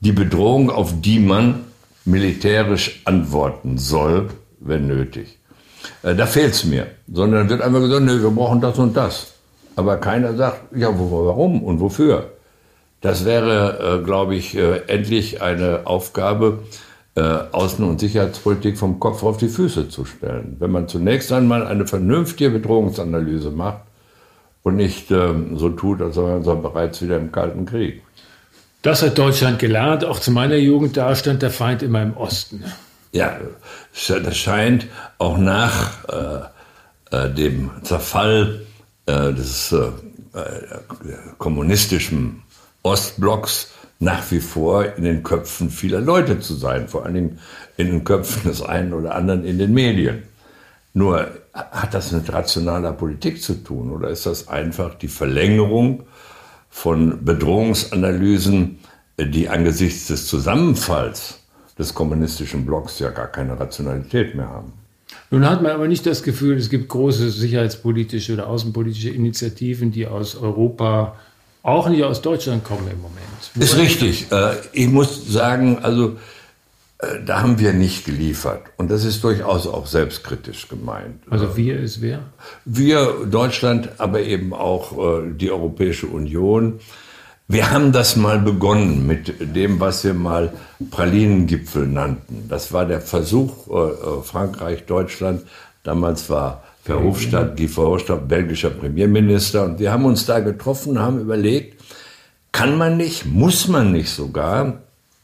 die 0.00 0.12
Bedrohung, 0.12 0.70
auf 0.70 1.00
die 1.00 1.18
man 1.18 1.64
militärisch 2.04 3.02
antworten 3.04 3.76
soll, 3.76 4.30
wenn 4.60 4.86
nötig? 4.86 5.38
Äh, 6.02 6.14
da 6.14 6.26
fehlt 6.26 6.54
es 6.54 6.64
mir, 6.64 6.86
sondern 7.12 7.48
wird 7.48 7.60
einfach 7.60 7.80
gesagt, 7.80 8.02
nee, 8.02 8.20
wir 8.20 8.30
brauchen 8.30 8.60
das 8.60 8.78
und 8.78 8.96
das. 8.96 9.34
Aber 9.76 9.96
keiner 9.96 10.34
sagt, 10.34 10.74
ja, 10.76 10.88
warum 10.92 11.62
und 11.62 11.80
wofür? 11.80 12.30
Das 13.00 13.24
wäre, 13.24 14.00
äh, 14.00 14.04
glaube 14.04 14.34
ich, 14.34 14.54
äh, 14.56 14.82
endlich 14.86 15.40
eine 15.40 15.82
Aufgabe, 15.86 16.60
äh, 17.20 17.22
Außen- 17.52 17.84
und 17.84 18.00
Sicherheitspolitik 18.00 18.78
vom 18.78 18.98
Kopf 18.98 19.22
auf 19.22 19.36
die 19.36 19.48
Füße 19.48 19.90
zu 19.90 20.06
stellen. 20.06 20.56
Wenn 20.58 20.70
man 20.70 20.88
zunächst 20.88 21.30
einmal 21.32 21.66
eine 21.66 21.86
vernünftige 21.86 22.48
Bedrohungsanalyse 22.48 23.50
macht 23.50 23.82
und 24.62 24.76
nicht 24.76 25.10
ähm, 25.10 25.58
so 25.58 25.68
tut, 25.68 26.00
als 26.00 26.14
sei 26.14 26.22
man 26.22 26.62
bereits 26.62 27.02
wieder 27.02 27.18
im 27.18 27.30
Kalten 27.30 27.66
Krieg. 27.66 28.02
Das 28.80 29.02
hat 29.02 29.18
Deutschland 29.18 29.58
gelernt. 29.58 30.06
Auch 30.06 30.18
zu 30.18 30.30
meiner 30.30 30.56
Jugend, 30.56 30.96
da 30.96 31.14
stand 31.14 31.42
der 31.42 31.50
Feind 31.50 31.82
immer 31.82 32.02
im 32.02 32.16
Osten. 32.16 32.64
Ja, 33.12 33.38
das 34.08 34.36
scheint 34.38 34.86
auch 35.18 35.36
nach 35.36 36.04
äh, 36.08 37.24
äh, 37.24 37.28
dem 37.28 37.70
Zerfall 37.82 38.62
äh, 39.04 39.34
des 39.34 39.72
äh, 39.72 39.90
kommunistischen 41.36 42.42
Ostblocks 42.82 43.72
nach 44.00 44.30
wie 44.30 44.40
vor 44.40 44.96
in 44.96 45.04
den 45.04 45.22
Köpfen 45.22 45.70
vieler 45.70 46.00
Leute 46.00 46.40
zu 46.40 46.54
sein, 46.54 46.88
vor 46.88 47.04
allen 47.04 47.14
Dingen 47.14 47.38
in 47.76 47.86
den 47.86 48.04
Köpfen 48.04 48.50
des 48.50 48.62
einen 48.62 48.94
oder 48.94 49.14
anderen 49.14 49.44
in 49.44 49.58
den 49.58 49.72
Medien. 49.72 50.22
Nur 50.94 51.30
hat 51.52 51.94
das 51.94 52.10
mit 52.10 52.32
rationaler 52.32 52.92
Politik 52.92 53.42
zu 53.42 53.62
tun 53.62 53.92
oder 53.92 54.08
ist 54.08 54.26
das 54.26 54.48
einfach 54.48 54.94
die 54.94 55.08
Verlängerung 55.08 56.04
von 56.70 57.24
Bedrohungsanalysen, 57.24 58.78
die 59.18 59.48
angesichts 59.48 60.06
des 60.06 60.26
Zusammenfalls 60.26 61.40
des 61.78 61.94
kommunistischen 61.94 62.64
Blocks 62.64 62.98
ja 62.98 63.10
gar 63.10 63.28
keine 63.28 63.60
Rationalität 63.60 64.34
mehr 64.34 64.48
haben? 64.48 64.72
Nun 65.30 65.48
hat 65.48 65.62
man 65.62 65.72
aber 65.72 65.88
nicht 65.88 66.06
das 66.06 66.22
Gefühl, 66.22 66.56
es 66.56 66.70
gibt 66.70 66.88
große 66.88 67.30
sicherheitspolitische 67.30 68.32
oder 68.32 68.48
außenpolitische 68.48 69.10
Initiativen, 69.10 69.90
die 69.90 70.06
aus 70.06 70.36
Europa 70.36 71.16
auch 71.62 71.88
nicht 71.88 72.04
aus 72.04 72.22
Deutschland 72.22 72.64
kommen 72.64 72.88
im 72.90 73.00
Moment. 73.00 73.20
Ist 73.54 73.76
richtig. 73.76 74.30
Äh, 74.30 74.54
ich 74.72 74.88
muss 74.88 75.30
sagen, 75.30 75.78
also 75.82 76.16
äh, 76.98 77.22
da 77.24 77.42
haben 77.42 77.58
wir 77.58 77.72
nicht 77.72 78.04
geliefert. 78.04 78.62
Und 78.76 78.90
das 78.90 79.04
ist 79.04 79.22
durchaus 79.24 79.66
auch 79.66 79.86
selbstkritisch 79.86 80.68
gemeint. 80.68 81.22
Also 81.28 81.56
wir 81.56 81.78
ist 81.78 82.00
wer? 82.00 82.20
Wir, 82.64 83.26
Deutschland, 83.30 83.90
aber 83.98 84.20
eben 84.20 84.52
auch 84.54 84.92
äh, 84.92 85.32
die 85.32 85.50
Europäische 85.50 86.06
Union. 86.06 86.80
Wir 87.48 87.72
haben 87.72 87.90
das 87.90 88.14
mal 88.14 88.38
begonnen 88.38 89.06
mit 89.06 89.34
dem, 89.40 89.80
was 89.80 90.04
wir 90.04 90.14
mal 90.14 90.52
Pralinengipfel 90.92 91.84
nannten. 91.84 92.46
Das 92.48 92.72
war 92.72 92.86
der 92.86 93.00
Versuch 93.00 93.66
Frankreich, 94.22 94.86
Deutschland. 94.86 95.42
Damals 95.82 96.30
war 96.30 96.62
Verhofstadt, 96.82 97.56
Guy 97.56 97.68
Verhofstadt, 97.68 98.28
belgischer 98.28 98.70
Premierminister. 98.70 99.64
Und 99.64 99.78
wir 99.78 99.92
haben 99.92 100.04
uns 100.04 100.26
da 100.26 100.40
getroffen, 100.40 100.98
haben 100.98 101.20
überlegt, 101.20 101.80
kann 102.52 102.78
man 102.78 102.96
nicht, 102.96 103.26
muss 103.26 103.68
man 103.68 103.92
nicht 103.92 104.10
sogar 104.10 104.80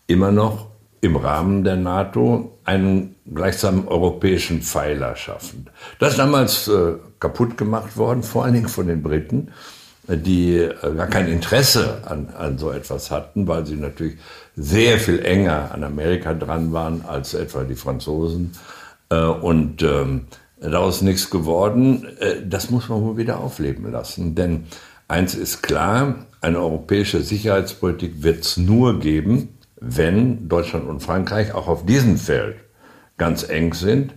immer 0.07 0.31
noch 0.31 0.67
im 1.01 1.17
Rahmen 1.17 1.65
der 1.65 1.77
NATO 1.77 2.59
einen 2.65 3.15
gleichsam 3.33 3.89
europäischen 3.89 4.63
Pfeiler 4.63 5.17
schaffen. 5.17 5.67
Das 5.99 6.13
ist 6.13 6.19
damals 6.19 6.69
äh, 6.69 6.95
kaputt 7.21 7.57
gemacht 7.57 7.97
worden, 7.97 8.23
vor 8.23 8.45
allen 8.45 8.55
Dingen 8.55 8.69
von 8.69 8.87
den 8.87 9.03
Briten, 9.03 9.49
die 10.09 10.57
äh, 10.57 10.95
gar 10.97 11.07
kein 11.07 11.29
Interesse 11.29 12.03
an, 12.05 12.29
an 12.37 12.59
so 12.59 12.71
etwas 12.71 13.11
hatten, 13.11 13.47
weil 13.49 13.67
sie 13.67 13.77
natürlich 13.77 14.17
sehr 14.57 14.99
viel 14.99 15.25
enger 15.25 15.71
an 15.73 15.85
Amerika 15.85 16.35
dran 16.35 16.73
waren 16.73 17.05
als 17.07 17.35
etwa 17.35 17.65
die 17.65 17.75
Franzosen. 17.75 18.53
Äh, 19.11 19.17
und 19.17 19.83
ähm, 19.83 20.27
daraus 20.61 21.03
nichts 21.03 21.31
geworden. 21.31 22.07
Äh, 22.19 22.47
das 22.47 22.71
muss 22.71 22.89
man 22.89 23.03
wohl 23.03 23.17
wieder 23.17 23.41
aufleben 23.41 23.91
lassen. 23.91 24.35
Denn 24.35 24.65
eins 25.09 25.35
ist 25.35 25.63
klar, 25.63 26.27
eine 26.41 26.59
europäische 26.59 27.23
Sicherheitspolitik 27.23 28.23
wird 28.23 28.45
es 28.45 28.57
nur 28.57 29.01
geben, 29.01 29.59
wenn 29.81 30.49
Deutschland 30.49 30.89
und 30.89 31.01
Frankreich 31.01 31.55
auch 31.55 31.69
auf 31.69 31.85
diesem 31.85 32.17
Feld 32.17 32.57
ganz 33.17 33.49
eng 33.49 33.75
sind 33.75 34.15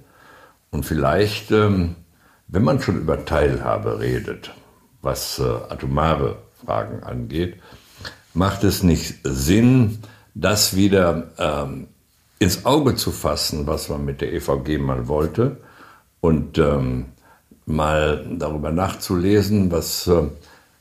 und 0.72 0.86
vielleicht, 0.86 1.52
ähm, 1.52 1.96
wenn 2.48 2.64
man 2.64 2.82
schon 2.82 3.00
über 3.00 3.26
Teilhabe 3.26 4.00
redet, 4.00 4.52
was 5.02 5.40
äh, 5.40 5.44
atomare 5.44 6.38
Fragen 6.66 7.04
angeht, 7.04 7.56
macht 8.34 8.64
es 8.64 8.84
nicht 8.84 9.20
Sinn, 9.24 10.00
das 10.36 10.76
wieder 10.76 11.32
ähm, 11.38 11.88
ins 12.38 12.66
Auge 12.66 12.96
zu 12.96 13.12
fassen, 13.12 13.68
was 13.68 13.90
man 13.90 14.06
mit 14.06 14.22
der 14.22 14.34
EVG 14.34 14.78
mal 14.78 15.08
wollte, 15.08 15.58
und 16.22 16.58
ähm, 16.58 17.06
mal 17.66 18.26
darüber 18.38 18.72
nachzulesen, 18.72 19.72
was 19.72 20.08
äh, 20.08 20.24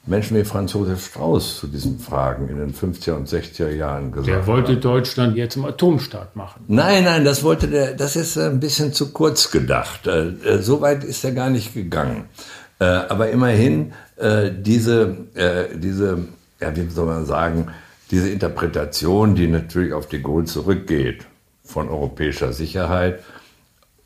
Menschen 0.07 0.37
wie 0.39 0.45
Franz 0.45 0.73
Josef 0.73 1.07
Strauß 1.07 1.59
zu 1.61 1.67
diesen 1.67 1.99
Fragen 1.99 2.49
in 2.49 2.59
den 2.59 2.75
50er 2.75 3.13
und 3.13 3.29
60er 3.29 3.69
Jahren 3.69 4.11
gesagt 4.11 4.29
haben. 4.29 4.39
Der 4.39 4.47
wollte 4.47 4.73
haben. 4.73 4.81
Deutschland 4.81 5.37
jetzt 5.37 5.55
zum 5.55 5.67
Atomstaat 5.67 6.35
machen. 6.35 6.65
Nein, 6.67 7.05
nein, 7.05 7.25
das 7.25 7.45
wollte 7.45 7.69
der, 7.69 7.95
das 7.95 8.17
ist 8.17 8.39
ein 8.39 8.59
bisschen 8.59 8.93
zu 8.93 9.13
kurz 9.13 9.51
gedacht. 9.51 10.07
Äh, 10.07 10.29
äh 10.29 10.63
so 10.63 10.81
weit 10.81 11.05
ist 11.05 11.25
er 11.25 11.33
gar 11.33 11.51
nicht 11.51 11.75
gegangen. 11.75 12.25
Äh, 12.81 12.85
aber 12.85 13.31
immerhin, 13.31 13.93
äh, 14.17 14.51
diese, 14.51 15.17
äh, 15.35 15.77
diese, 15.77 16.27
ja, 16.61 16.75
wie 16.75 16.89
soll 16.89 17.07
man 17.07 17.27
sagen, 17.27 17.69
diese 18.11 18.31
Interpretation, 18.31 19.35
die 19.35 19.49
natürlich 19.49 19.93
auf 19.93 20.07
die 20.07 20.23
Gaulle 20.23 20.47
zurückgeht 20.47 21.27
von 21.65 21.89
europäischer 21.89 22.53
Sicherheit, 22.53 23.23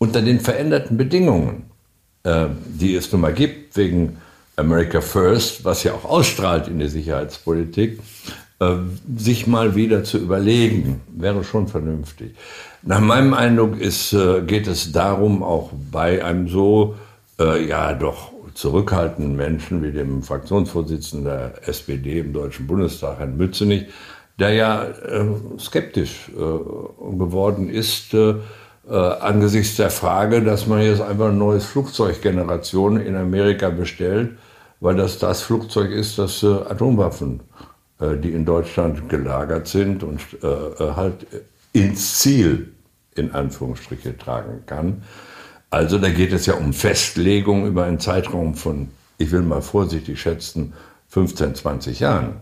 unter 0.02 0.20
den 0.20 0.40
veränderten 0.40 0.96
Bedingungen, 0.96 1.70
äh, 2.24 2.46
die 2.66 2.96
es 2.96 3.12
nun 3.12 3.20
mal 3.20 3.32
gibt, 3.32 3.76
wegen 3.76 4.16
America 4.56 5.00
First, 5.00 5.64
was 5.64 5.84
ja 5.84 5.92
auch 5.92 6.04
ausstrahlt 6.04 6.66
in 6.66 6.80
die 6.80 6.88
Sicherheitspolitik, 6.88 8.00
äh, 8.58 8.74
sich 9.16 9.46
mal 9.46 9.76
wieder 9.76 10.02
zu 10.02 10.18
überlegen, 10.18 11.02
wäre 11.06 11.44
schon 11.44 11.68
vernünftig. 11.68 12.34
Nach 12.82 12.98
meinem 12.98 13.32
Eindruck 13.32 13.80
ist, 13.80 14.12
äh, 14.12 14.42
geht 14.42 14.66
es 14.66 14.90
darum, 14.90 15.44
auch 15.44 15.70
bei 15.92 16.24
einem 16.24 16.48
so, 16.48 16.96
äh, 17.38 17.64
ja, 17.64 17.94
doch 17.94 18.32
zurückhaltenden 18.54 19.36
Menschen 19.36 19.84
wie 19.84 19.92
dem 19.92 20.24
Fraktionsvorsitzenden 20.24 21.26
der 21.26 21.68
SPD 21.68 22.18
im 22.18 22.32
Deutschen 22.32 22.66
Bundestag, 22.66 23.20
Herrn 23.20 23.36
Mützenich, 23.36 23.86
der 24.40 24.50
ja 24.50 24.82
äh, 24.82 25.26
skeptisch 25.60 26.28
äh, 26.30 27.16
geworden 27.16 27.70
ist, 27.70 28.16
äh, 28.92 28.94
angesichts 28.94 29.76
der 29.76 29.88
Frage, 29.88 30.42
dass 30.42 30.66
man 30.66 30.82
jetzt 30.82 31.00
einfach 31.00 31.28
ein 31.28 31.38
neues 31.38 31.64
Flugzeuggeneration 31.64 33.00
in 33.00 33.16
Amerika 33.16 33.70
bestellt, 33.70 34.32
weil 34.80 34.96
das 34.96 35.18
das 35.18 35.40
Flugzeug 35.40 35.90
ist, 35.90 36.18
das 36.18 36.42
äh, 36.42 36.46
Atomwaffen, 36.46 37.40
äh, 38.00 38.18
die 38.18 38.32
in 38.32 38.44
Deutschland 38.44 39.08
gelagert 39.08 39.66
sind 39.66 40.02
und 40.02 40.20
äh, 40.42 40.46
äh, 40.46 40.92
halt 40.94 41.26
ins 41.72 42.18
Ziel 42.18 42.72
in 43.14 43.32
Anführungsstriche 43.32 44.18
tragen 44.18 44.64
kann. 44.66 45.02
Also 45.70 45.96
da 45.96 46.10
geht 46.10 46.34
es 46.34 46.44
ja 46.44 46.54
um 46.54 46.74
Festlegung 46.74 47.66
über 47.66 47.84
einen 47.84 47.98
Zeitraum 47.98 48.54
von, 48.54 48.90
ich 49.16 49.32
will 49.32 49.40
mal 49.40 49.62
vorsichtig 49.62 50.20
schätzen, 50.20 50.74
15, 51.08 51.54
20 51.54 52.00
Jahren. 52.00 52.34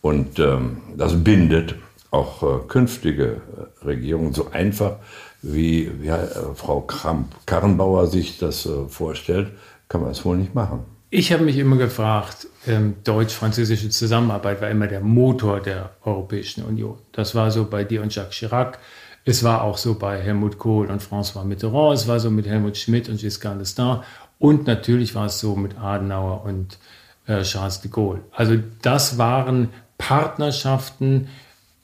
Und 0.00 0.38
ähm, 0.38 0.76
das 0.96 1.24
bindet 1.24 1.74
auch 2.12 2.42
äh, 2.42 2.68
künftige 2.68 3.40
äh, 3.82 3.84
Regierungen 3.84 4.32
so 4.32 4.50
einfach, 4.52 4.96
wie, 5.42 5.90
wie 6.00 6.08
äh, 6.08 6.54
Frau 6.54 6.82
Kramp 6.82 7.34
Karrenbauer 7.46 8.06
sich 8.06 8.38
das 8.38 8.66
äh, 8.66 8.86
vorstellt, 8.88 9.50
kann 9.88 10.02
man 10.02 10.10
es 10.10 10.24
wohl 10.24 10.36
nicht 10.36 10.54
machen. 10.54 10.84
Ich 11.10 11.32
habe 11.32 11.44
mich 11.44 11.58
immer 11.58 11.76
gefragt, 11.76 12.46
ähm, 12.66 12.94
deutsch-französische 13.04 13.90
Zusammenarbeit 13.90 14.62
war 14.62 14.70
immer 14.70 14.86
der 14.86 15.00
Motor 15.00 15.60
der 15.60 15.90
Europäischen 16.04 16.64
Union. 16.64 16.98
Das 17.12 17.34
war 17.34 17.50
so 17.50 17.66
bei 17.66 17.84
dir 17.84 18.02
und 18.02 18.14
Jacques 18.14 18.36
Chirac. 18.36 18.78
Es 19.24 19.44
war 19.44 19.62
auch 19.62 19.76
so 19.76 19.94
bei 19.94 20.20
Helmut 20.20 20.58
Kohl 20.58 20.86
und 20.86 21.02
François 21.02 21.44
Mitterrand. 21.44 21.94
Es 21.98 22.08
war 22.08 22.18
so 22.18 22.30
mit 22.30 22.46
Helmut 22.46 22.76
Schmidt 22.76 23.08
und 23.08 23.20
Giscard 23.20 23.60
d'Estaing. 23.60 24.00
Und 24.38 24.66
natürlich 24.66 25.14
war 25.14 25.26
es 25.26 25.38
so 25.38 25.54
mit 25.54 25.78
Adenauer 25.78 26.44
und 26.44 26.78
äh, 27.26 27.42
Charles 27.42 27.80
de 27.80 27.90
Gaulle. 27.90 28.20
Also 28.32 28.56
das 28.82 29.18
waren 29.18 29.68
Partnerschaften. 29.98 31.28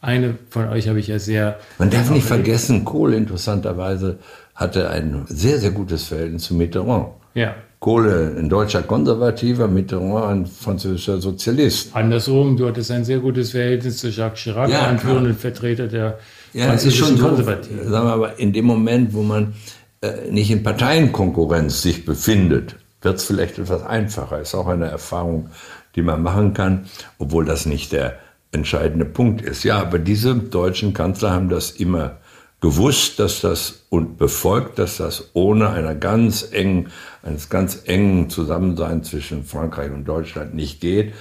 Eine 0.01 0.39
von 0.49 0.69
euch 0.69 0.89
habe 0.89 1.01
ich 1.01 1.09
ja 1.09 1.19
sehr. 1.19 1.59
Man 1.79 1.91
darf 1.91 2.11
nicht 2.11 2.27
vergessen, 2.27 2.85
Kohl 2.85 3.15
interessanterweise 3.15 4.19
hatte 4.55 4.91
ein 4.91 5.25
sehr, 5.29 5.59
sehr 5.59 5.73
gutes 5.73 6.05
Verhältnis 6.05 6.45
zu 6.45 6.55
Mitterrand. 6.55 7.09
Ja. 7.35 7.55
Kohle 7.81 8.35
ein 8.37 8.49
deutscher 8.49 8.83
Konservativer, 8.83 9.69
Mitterrand 9.69 10.25
ein 10.25 10.47
französischer 10.47 11.21
Sozialist. 11.21 11.95
Andersrum, 11.95 12.57
du 12.57 12.67
hattest 12.67 12.91
ein 12.91 13.05
sehr 13.05 13.19
gutes 13.19 13.53
Verhältnis 13.53 13.99
zu 13.99 14.09
Jacques 14.09 14.41
Chirac, 14.43 14.69
ja, 14.69 14.89
einem 14.89 14.99
führenden 14.99 15.37
Vertreter 15.37 15.87
der 15.87 16.19
ja, 16.53 16.67
französischen 16.67 17.15
ist 17.15 17.21
schon 17.21 17.29
Konservativen. 17.29 17.85
So, 17.85 17.91
sagen 17.91 18.07
wir 18.07 18.13
aber 18.13 18.39
in 18.39 18.53
dem 18.53 18.65
Moment, 18.65 19.15
wo 19.15 19.23
man 19.23 19.55
äh, 20.01 20.29
nicht 20.31 20.51
in 20.51 20.65
Parteienkonkurrenz 20.65 21.83
sich 21.83 22.05
befindet, 22.05 22.77
wird 23.01 23.19
es 23.19 23.25
vielleicht 23.25 23.59
etwas 23.59 23.85
einfacher. 23.85 24.41
Ist 24.41 24.57
auch 24.57 24.67
eine 24.67 24.87
Erfahrung, 24.87 25.51
die 25.95 26.03
man 26.03 26.21
machen 26.21 26.55
kann, 26.55 26.87
obwohl 27.19 27.45
das 27.45 27.65
nicht 27.65 27.93
der 27.93 28.19
entscheidende 28.53 29.05
Punkt 29.05 29.43
ist. 29.43 29.65
Ja, 29.65 29.79
aber 29.81 29.99
diese 29.99 30.35
deutschen 30.35 30.95
Kanzler 30.95 31.33
haben 31.33 31.49
das 31.49 31.71
immer 31.71 32.19
gewusst, 32.61 33.19
dass 33.19 33.41
das 33.41 33.85
und 33.89 34.19
befolgt, 34.19 34.79
dass 34.79 34.97
das 34.97 35.31
ohne 35.33 35.71
einer 35.71 35.95
ganz 35.95 36.49
engen, 36.51 36.89
eines 37.23 37.49
ganz 37.49 37.83
engen 37.85 38.31
Zusammenseins 38.31 39.11
zwischen 39.11 39.45
Frankreich 39.45 39.93
und 39.93 40.05
Deutschland 40.05 40.55
nicht 40.55 40.81
geht, 40.81 41.15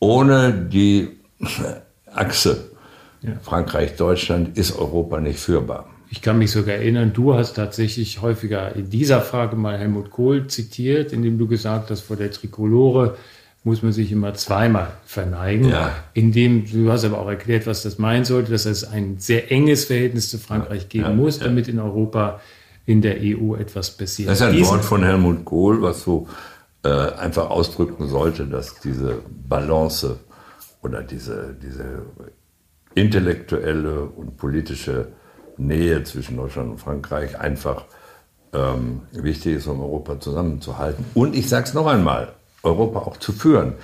ohne 0.00 0.52
die 0.52 1.20
Achse 2.12 2.70
ja. 3.22 3.32
Frankreich-Deutschland 3.42 4.56
ist 4.56 4.76
Europa 4.76 5.20
nicht 5.20 5.38
führbar. 5.38 5.88
Ich 6.10 6.22
kann 6.22 6.38
mich 6.38 6.50
sogar 6.50 6.76
erinnern, 6.76 7.12
du 7.12 7.34
hast 7.34 7.54
tatsächlich 7.54 8.20
häufiger 8.20 8.74
in 8.74 8.90
dieser 8.90 9.20
Frage 9.20 9.54
mal 9.54 9.78
Helmut 9.78 10.10
Kohl 10.10 10.48
zitiert, 10.48 11.12
indem 11.12 11.38
du 11.38 11.46
gesagt 11.46 11.90
hast, 11.90 12.00
vor 12.00 12.16
der 12.16 12.32
Trikolore 12.32 13.16
muss 13.62 13.82
man 13.82 13.92
sich 13.92 14.10
immer 14.10 14.34
zweimal 14.34 14.88
verneigen. 15.04 15.68
Ja. 15.68 15.92
Indem 16.14 16.64
du 16.70 16.90
hast 16.90 17.04
aber 17.04 17.18
auch 17.18 17.28
erklärt, 17.28 17.66
was 17.66 17.82
das 17.82 17.98
meinen 17.98 18.24
sollte, 18.24 18.52
dass 18.52 18.64
es 18.64 18.84
ein 18.84 19.18
sehr 19.18 19.52
enges 19.52 19.84
Verhältnis 19.84 20.30
zu 20.30 20.38
Frankreich 20.38 20.88
geben 20.88 21.04
ja, 21.04 21.12
muss, 21.12 21.38
damit 21.38 21.68
in 21.68 21.78
Europa 21.78 22.40
in 22.86 23.02
der 23.02 23.18
EU 23.20 23.54
etwas 23.54 23.96
passiert. 23.96 24.30
Das 24.30 24.40
ist 24.40 24.46
ein 24.46 24.52
Diesen 24.54 24.72
Wort 24.72 24.84
von 24.84 25.04
Helmut 25.04 25.44
Kohl, 25.44 25.82
was 25.82 26.02
so 26.02 26.26
äh, 26.82 26.88
einfach 26.88 27.50
ausdrücken 27.50 28.08
sollte, 28.08 28.46
dass 28.46 28.80
diese 28.80 29.18
Balance 29.28 30.18
oder 30.82 31.02
diese, 31.02 31.54
diese 31.62 32.06
intellektuelle 32.94 34.04
und 34.04 34.38
politische 34.38 35.08
Nähe 35.58 36.02
zwischen 36.04 36.36
Deutschland 36.36 36.70
und 36.70 36.78
Frankreich 36.78 37.38
einfach 37.38 37.84
ähm, 38.54 39.02
wichtig 39.12 39.56
ist, 39.56 39.66
um 39.66 39.80
Europa 39.80 40.18
zusammenzuhalten. 40.18 41.04
Und 41.14 41.36
ich 41.36 41.48
sage 41.48 41.64
es 41.64 41.74
noch 41.74 41.86
einmal, 41.86 42.32
Europa 42.62 43.00
auch 43.00 43.16
zu 43.16 43.32
führen. 43.32 43.74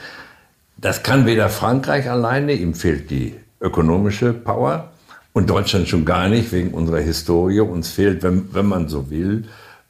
Das 0.77 1.03
kann 1.03 1.27
weder 1.27 1.49
Frankreich 1.49 2.11
alleine, 2.11 2.53
ihm 2.53 2.75
fehlt 2.75 3.11
die 3.11 3.35
ökonomische 3.61 4.33
Power 4.33 4.91
und 5.33 5.49
Deutschland 5.49 5.89
schon 5.89 6.05
gar 6.05 6.29
nicht 6.29 6.53
wegen 6.53 6.73
unserer 6.73 7.01
Historie. 7.01 7.61
Uns 7.61 7.91
fehlt, 7.91 8.23
wenn, 8.23 8.55
wenn 8.55 8.67
man 8.67 8.89
so 8.89 9.11
will, 9.11 9.45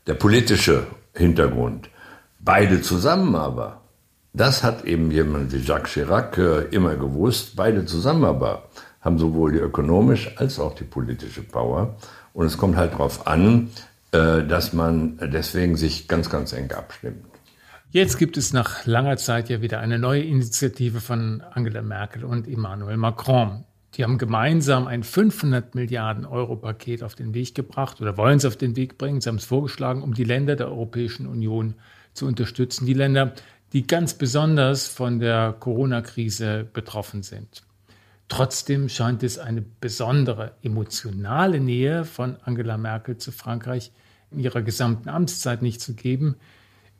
der 0.06 0.14
politische 0.14 0.86
Hintergrund. 1.14 1.88
Beide 2.38 2.80
zusammen 2.82 3.34
aber, 3.34 3.80
das 4.32 4.62
hat 4.62 4.84
eben 4.84 5.10
jemand 5.10 5.52
wie 5.52 5.58
Jacques 5.58 5.92
Chirac 5.92 6.38
äh, 6.38 6.66
immer 6.70 6.94
gewusst, 6.94 7.56
beide 7.56 7.86
zusammen 7.86 8.24
aber 8.24 8.68
haben 9.00 9.18
sowohl 9.18 9.52
die 9.52 9.58
ökonomische 9.58 10.38
als 10.38 10.58
auch 10.60 10.74
die 10.74 10.84
politische 10.84 11.42
Power. 11.42 11.96
Und 12.34 12.46
es 12.46 12.58
kommt 12.58 12.76
halt 12.76 12.92
darauf 12.92 13.26
an, 13.26 13.70
äh, 14.12 14.42
dass 14.44 14.72
man 14.72 15.18
deswegen 15.32 15.76
sich 15.76 16.06
ganz, 16.06 16.28
ganz 16.28 16.52
eng 16.52 16.70
abstimmt. 16.72 17.24
Jetzt 17.96 18.18
gibt 18.18 18.36
es 18.36 18.52
nach 18.52 18.84
langer 18.84 19.16
Zeit 19.16 19.48
ja 19.48 19.62
wieder 19.62 19.80
eine 19.80 19.98
neue 19.98 20.22
Initiative 20.22 21.00
von 21.00 21.40
Angela 21.52 21.80
Merkel 21.80 22.26
und 22.26 22.46
Emmanuel 22.46 22.98
Macron. 22.98 23.64
Die 23.94 24.04
haben 24.04 24.18
gemeinsam 24.18 24.86
ein 24.86 25.02
500 25.02 25.74
Milliarden 25.74 26.26
Euro 26.26 26.56
Paket 26.56 27.02
auf 27.02 27.14
den 27.14 27.32
Weg 27.32 27.54
gebracht 27.54 27.98
oder 28.02 28.18
wollen 28.18 28.36
es 28.36 28.44
auf 28.44 28.58
den 28.58 28.76
Weg 28.76 28.98
bringen. 28.98 29.22
Sie 29.22 29.30
haben 29.30 29.36
es 29.36 29.46
vorgeschlagen, 29.46 30.02
um 30.02 30.12
die 30.12 30.24
Länder 30.24 30.56
der 30.56 30.66
Europäischen 30.66 31.26
Union 31.26 31.72
zu 32.12 32.26
unterstützen. 32.26 32.84
Die 32.84 32.92
Länder, 32.92 33.32
die 33.72 33.86
ganz 33.86 34.12
besonders 34.12 34.86
von 34.86 35.18
der 35.18 35.56
Corona-Krise 35.58 36.68
betroffen 36.70 37.22
sind. 37.22 37.62
Trotzdem 38.28 38.90
scheint 38.90 39.22
es 39.22 39.38
eine 39.38 39.62
besondere 39.62 40.52
emotionale 40.62 41.60
Nähe 41.60 42.04
von 42.04 42.36
Angela 42.44 42.76
Merkel 42.76 43.16
zu 43.16 43.32
Frankreich 43.32 43.90
in 44.30 44.40
ihrer 44.40 44.60
gesamten 44.60 45.08
Amtszeit 45.08 45.62
nicht 45.62 45.80
zu 45.80 45.94
geben. 45.94 46.36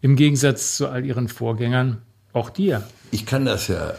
Im 0.00 0.16
Gegensatz 0.16 0.76
zu 0.76 0.88
all 0.88 1.04
ihren 1.04 1.28
Vorgängern, 1.28 2.02
auch 2.32 2.50
dir. 2.50 2.82
Ich 3.10 3.24
kann 3.24 3.44
das 3.44 3.68
ja 3.68 3.90
äh, 3.90 3.94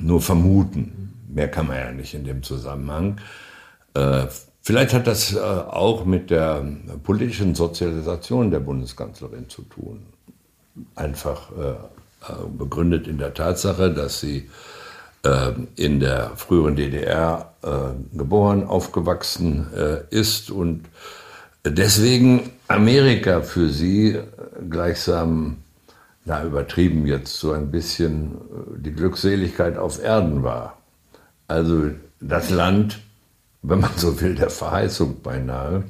nur 0.00 0.20
vermuten. 0.20 1.14
Mehr 1.28 1.50
kann 1.50 1.66
man 1.66 1.76
ja 1.76 1.92
nicht 1.92 2.14
in 2.14 2.24
dem 2.24 2.42
Zusammenhang. 2.42 3.20
Äh, 3.94 4.26
vielleicht 4.60 4.92
hat 4.92 5.06
das 5.06 5.34
äh, 5.34 5.38
auch 5.38 6.04
mit 6.04 6.30
der 6.30 6.64
politischen 7.02 7.54
Sozialisation 7.54 8.50
der 8.50 8.60
Bundeskanzlerin 8.60 9.48
zu 9.48 9.62
tun. 9.62 10.06
Einfach 10.94 11.50
äh, 11.50 11.70
äh, 11.72 12.46
begründet 12.56 13.08
in 13.08 13.18
der 13.18 13.34
Tatsache, 13.34 13.90
dass 13.90 14.20
sie 14.20 14.48
äh, 15.24 15.52
in 15.76 16.00
der 16.00 16.32
früheren 16.36 16.76
DDR 16.76 17.48
geboren, 18.12 18.64
aufgewachsen 18.64 19.68
ist 20.10 20.50
und 20.50 20.86
deswegen 21.64 22.50
Amerika 22.66 23.40
für 23.40 23.68
sie 23.68 24.18
gleichsam, 24.70 25.58
na 26.24 26.44
übertrieben 26.44 27.06
jetzt, 27.06 27.38
so 27.38 27.52
ein 27.52 27.70
bisschen 27.70 28.34
äh, 28.34 28.78
die 28.78 28.92
Glückseligkeit 28.92 29.76
auf 29.76 30.02
Erden 30.02 30.42
war. 30.42 30.78
Also 31.48 31.90
das 32.20 32.50
Land, 32.50 33.00
wenn 33.62 33.80
man 33.80 33.90
so 33.96 34.20
will, 34.20 34.34
der 34.34 34.50
Verheißung 34.50 35.20
beinahe. 35.22 35.84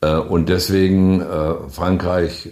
Äh, 0.00 0.16
und 0.16 0.48
deswegen 0.48 1.20
äh, 1.20 1.54
Frankreich 1.68 2.50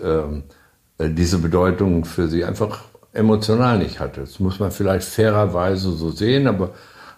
diese 1.01 1.39
Bedeutung 1.39 2.05
für 2.05 2.29
sie 2.29 2.45
einfach 2.45 2.85
emotional 3.13 3.79
nicht 3.79 3.99
hatte. 3.99 4.21
Das 4.21 4.39
muss 4.39 4.61
man 4.61 4.71
vielleicht 4.71 5.09
fairerweise 5.09 5.91
so 5.91 6.11
sehen, 6.11 6.47
aber 6.47 6.71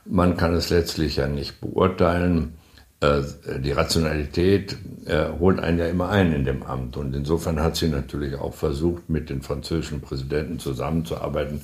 man 0.06 0.38
kann 0.38 0.54
es 0.54 0.70
letztlich 0.70 1.16
ja 1.16 1.26
nicht 1.26 1.60
beurteilen. 1.60 2.54
Äh, 3.00 3.22
die 3.60 3.72
Rationalität 3.72 4.76
äh, 5.04 5.26
holt 5.38 5.60
einen 5.60 5.78
ja 5.78 5.86
immer 5.86 6.08
ein 6.08 6.32
in 6.32 6.44
dem 6.44 6.62
Amt. 6.62 6.96
Und 6.96 7.14
insofern 7.14 7.60
hat 7.60 7.76
sie 7.76 7.88
natürlich 7.88 8.34
auch 8.36 8.54
versucht, 8.54 9.08
mit 9.10 9.28
den 9.28 9.42
französischen 9.42 10.00
Präsidenten 10.00 10.58
zusammenzuarbeiten. 10.58 11.60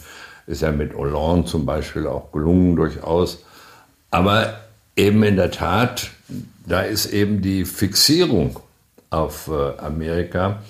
Ist 0.47 0.63
ja 0.63 0.73
mit 0.73 0.95
Hollande 0.95 1.47
zum 1.47 1.65
Beispiel 1.65 2.07
auch 2.07 2.33
gelungen 2.33 2.77
durchaus. 2.77 3.45
Aber 4.11 4.61
eben 4.97 5.23
in 5.23 5.37
der 5.37 5.51
Tat, 5.51 6.11
da 6.67 6.83
ist 6.83 7.07
eben 7.07 7.41
die 7.41 7.65
Fixierung 7.65 8.61
auf 9.09 9.49
äh, 9.49 9.79
Amerika 9.79 10.63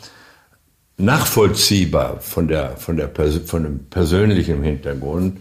nachvollziehbar 0.97 2.21
von, 2.21 2.47
der, 2.47 2.77
von, 2.77 2.97
der, 2.97 3.11
von 3.47 3.63
dem 3.65 3.87
persönlichen 3.87 4.63
Hintergrund 4.63 5.39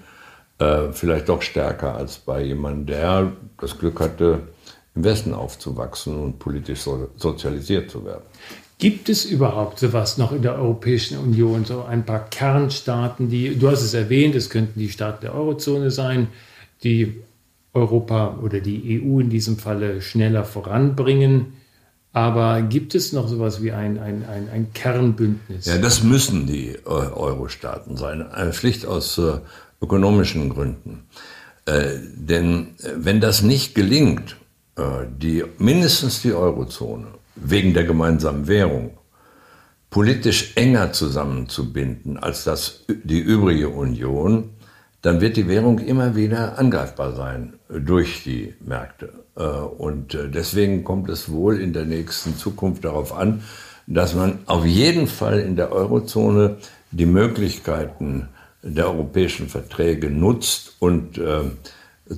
äh, 0.60 0.92
vielleicht 0.92 1.30
doch 1.30 1.42
stärker 1.42 1.96
als 1.96 2.18
bei 2.18 2.42
jemandem, 2.42 2.86
der 2.88 3.32
das 3.60 3.78
Glück 3.78 4.00
hatte, 4.00 4.42
im 4.96 5.04
Westen 5.04 5.34
aufzuwachsen 5.34 6.18
und 6.22 6.40
politisch 6.40 6.82
so, 6.82 7.10
sozialisiert 7.16 7.90
zu 7.90 8.04
werden. 8.06 8.24
Gibt 8.78 9.10
es 9.10 9.26
überhaupt 9.26 9.80
sowas 9.80 10.18
noch 10.18 10.32
in 10.32 10.42
der 10.42 10.56
Europäischen 10.56 11.18
Union, 11.20 11.66
so 11.66 11.84
ein 11.84 12.04
paar 12.04 12.28
Kernstaaten, 12.30 13.30
die, 13.30 13.56
du 13.58 13.70
hast 13.70 13.84
es 13.84 13.94
erwähnt, 13.94 14.36
es 14.36 14.50
könnten 14.50 14.80
die 14.80 14.90
Staaten 14.90 15.22
der 15.22 15.36
Eurozone 15.36 15.92
sein, 15.92 16.30
die 16.84 17.22
Europa 17.74 18.40
oder 18.42 18.60
die 18.60 19.02
EU 19.02 19.20
in 19.20 19.30
diesem 19.30 19.58
Falle 19.58 20.02
schneller 20.02 20.44
voranbringen? 20.44 21.54
Aber 22.12 22.62
gibt 22.64 22.96
es 22.96 23.14
noch 23.14 23.30
sowas 23.30 23.62
wie 23.62 23.72
ein, 23.72 23.98
ein, 23.98 24.26
ein, 24.26 24.50
ein 24.50 24.74
Kernbündnis? 24.74 25.66
Ja, 25.66 25.78
das 25.78 26.04
müssen 26.04 26.46
die 26.46 26.70
äh, 26.70 26.90
Euro-Staaten 26.90 27.96
sein, 27.96 28.22
äh, 28.32 28.52
schlicht 28.52 28.86
aus 28.86 29.18
äh, 29.18 29.38
ökonomischen 29.82 30.50
Gründen. 30.50 31.04
Äh, 31.66 32.00
denn 32.16 32.76
äh, 32.80 32.90
wenn 32.98 33.22
das 33.22 33.44
nicht 33.44 33.76
gelingt, 33.76 34.32
äh, 34.32 34.41
die, 34.78 35.44
mindestens 35.58 36.22
die 36.22 36.34
Eurozone 36.34 37.08
wegen 37.36 37.74
der 37.74 37.84
gemeinsamen 37.84 38.48
Währung 38.48 38.98
politisch 39.92 40.54
enger 40.56 40.94
zusammenzubinden 40.94 42.18
als 42.18 42.46
das, 42.46 42.86
die 42.88 43.20
übrige 43.20 43.70
Union, 43.70 44.52
dann 45.02 45.20
wird 45.20 45.36
die 45.36 45.48
Währung 45.48 45.80
immer 45.80 46.16
wieder 46.16 46.58
angreifbar 46.58 47.14
sein 47.14 47.54
durch 47.70 48.24
die 48.24 48.54
Märkte. 48.62 49.12
Äh, 49.36 49.44
und 49.44 50.16
äh, 50.16 50.30
deswegen 50.30 50.84
kommt 50.84 51.10
es 51.10 51.32
wohl 51.32 51.60
in 51.60 51.74
der 51.74 51.86
nächsten 51.86 52.38
Zukunft 52.38 52.86
darauf 52.86 53.16
an, 53.16 53.44
dass 53.88 54.16
man 54.16 54.40
auf 54.46 54.66
jeden 54.66 55.08
Fall 55.08 55.40
in 55.40 55.56
der 55.56 55.72
Eurozone 55.72 56.58
die 56.92 57.06
Möglichkeiten 57.06 58.30
der 58.62 58.88
europäischen 58.88 59.50
Verträge 59.50 60.10
nutzt 60.10 60.76
und 60.80 61.18
äh, 61.18 61.42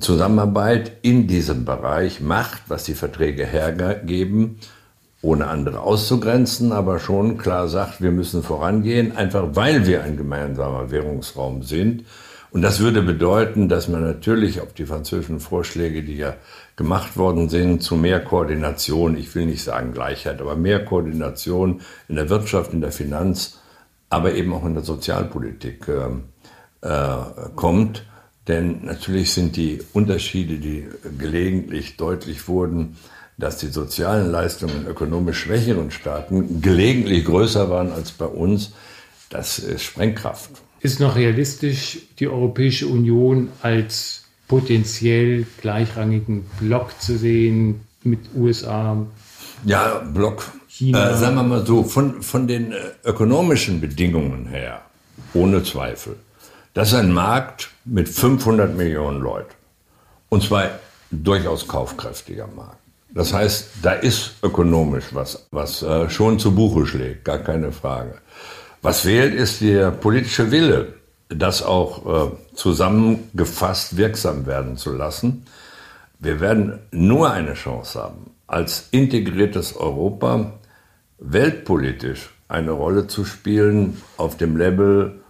Zusammenarbeit 0.00 0.92
in 1.02 1.26
diesem 1.26 1.64
Bereich 1.64 2.20
macht, 2.20 2.62
was 2.68 2.84
die 2.84 2.94
Verträge 2.94 3.46
hergeben, 3.46 4.58
ohne 5.22 5.46
andere 5.46 5.80
auszugrenzen, 5.80 6.72
aber 6.72 6.98
schon 6.98 7.38
klar 7.38 7.68
sagt, 7.68 8.02
wir 8.02 8.10
müssen 8.10 8.42
vorangehen, 8.42 9.16
einfach 9.16 9.48
weil 9.54 9.86
wir 9.86 10.02
ein 10.02 10.16
gemeinsamer 10.16 10.90
Währungsraum 10.90 11.62
sind. 11.62 12.04
Und 12.50 12.62
das 12.62 12.78
würde 12.78 13.02
bedeuten, 13.02 13.68
dass 13.68 13.88
man 13.88 14.02
natürlich 14.02 14.60
auf 14.60 14.72
die 14.74 14.86
französischen 14.86 15.40
Vorschläge, 15.40 16.04
die 16.04 16.16
ja 16.16 16.34
gemacht 16.76 17.16
worden 17.16 17.48
sind, 17.48 17.82
zu 17.82 17.96
mehr 17.96 18.22
Koordination, 18.22 19.16
ich 19.16 19.34
will 19.34 19.46
nicht 19.46 19.64
sagen 19.64 19.92
Gleichheit, 19.92 20.40
aber 20.40 20.54
mehr 20.54 20.84
Koordination 20.84 21.80
in 22.08 22.16
der 22.16 22.28
Wirtschaft, 22.30 22.72
in 22.72 22.80
der 22.80 22.92
Finanz, 22.92 23.58
aber 24.08 24.34
eben 24.34 24.52
auch 24.52 24.64
in 24.64 24.74
der 24.74 24.84
Sozialpolitik 24.84 25.88
äh, 25.88 26.88
äh, 26.88 27.16
kommt. 27.56 28.04
Denn 28.48 28.84
natürlich 28.84 29.32
sind 29.32 29.56
die 29.56 29.80
Unterschiede, 29.92 30.58
die 30.58 30.86
gelegentlich 31.18 31.96
deutlich 31.96 32.46
wurden, 32.46 32.96
dass 33.38 33.58
die 33.58 33.68
sozialen 33.68 34.30
Leistungen 34.30 34.82
in 34.82 34.86
ökonomisch 34.86 35.40
schwächeren 35.40 35.90
Staaten 35.90 36.60
gelegentlich 36.60 37.24
größer 37.24 37.70
waren 37.70 37.90
als 37.92 38.12
bei 38.12 38.26
uns, 38.26 38.72
das 39.30 39.58
ist 39.58 39.82
Sprengkraft. 39.82 40.50
Ist 40.80 41.00
noch 41.00 41.16
realistisch, 41.16 41.98
die 42.18 42.28
Europäische 42.28 42.86
Union 42.86 43.48
als 43.62 44.24
potenziell 44.46 45.46
gleichrangigen 45.60 46.44
Block 46.60 47.00
zu 47.00 47.16
sehen 47.16 47.80
mit 48.02 48.20
USA? 48.36 49.04
Ja, 49.64 50.00
Block. 50.00 50.44
China. 50.68 51.10
Äh, 51.10 51.16
sagen 51.16 51.36
wir 51.36 51.42
mal 51.42 51.66
so, 51.66 51.84
von, 51.84 52.22
von 52.22 52.46
den 52.46 52.72
äh, 52.72 52.76
ökonomischen 53.04 53.80
Bedingungen 53.80 54.46
her, 54.46 54.82
ohne 55.32 55.62
Zweifel. 55.62 56.16
Das 56.74 56.88
ist 56.88 56.94
ein 56.94 57.12
Markt 57.12 57.70
mit 57.84 58.08
500 58.08 58.76
Millionen 58.76 59.20
Leuten. 59.20 59.54
Und 60.28 60.42
zwar 60.42 60.70
durchaus 61.12 61.68
kaufkräftiger 61.68 62.48
Markt. 62.48 62.78
Das 63.10 63.32
heißt, 63.32 63.68
da 63.82 63.92
ist 63.92 64.34
ökonomisch 64.42 65.04
was, 65.12 65.46
was 65.52 65.84
äh, 65.84 66.10
schon 66.10 66.40
zu 66.40 66.52
Buche 66.52 66.84
schlägt, 66.84 67.24
gar 67.24 67.38
keine 67.38 67.70
Frage. 67.70 68.16
Was 68.82 69.02
fehlt, 69.02 69.34
ist 69.34 69.60
der 69.60 69.92
politische 69.92 70.50
Wille, 70.50 70.94
das 71.28 71.62
auch 71.62 72.32
äh, 72.32 72.56
zusammengefasst 72.56 73.96
wirksam 73.96 74.46
werden 74.46 74.76
zu 74.76 74.92
lassen. 74.92 75.46
Wir 76.18 76.40
werden 76.40 76.80
nur 76.90 77.30
eine 77.30 77.54
Chance 77.54 78.02
haben, 78.02 78.32
als 78.48 78.88
integriertes 78.90 79.76
Europa 79.76 80.54
weltpolitisch 81.18 82.30
eine 82.48 82.72
Rolle 82.72 83.06
zu 83.06 83.24
spielen 83.24 84.02
auf 84.16 84.36
dem 84.36 84.56
Level 84.56 85.20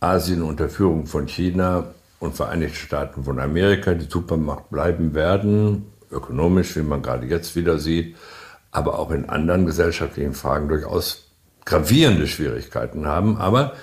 Asien 0.00 0.42
unter 0.42 0.70
Führung 0.70 1.06
von 1.06 1.28
China 1.28 1.84
und 2.18 2.34
Vereinigten 2.34 2.76
Staaten 2.76 3.24
von 3.24 3.38
Amerika, 3.38 3.92
die 3.92 4.08
Supermacht 4.08 4.70
bleiben 4.70 5.14
werden, 5.14 5.92
ökonomisch, 6.10 6.74
wie 6.76 6.82
man 6.82 7.02
gerade 7.02 7.26
jetzt 7.26 7.54
wieder 7.54 7.78
sieht, 7.78 8.16
aber 8.70 8.98
auch 8.98 9.10
in 9.10 9.28
anderen 9.28 9.66
gesellschaftlichen 9.66 10.32
Fragen 10.32 10.68
durchaus 10.68 11.30
gravierende 11.66 12.26
Schwierigkeiten 12.26 13.06
haben. 13.06 13.36
Aber 13.36 13.74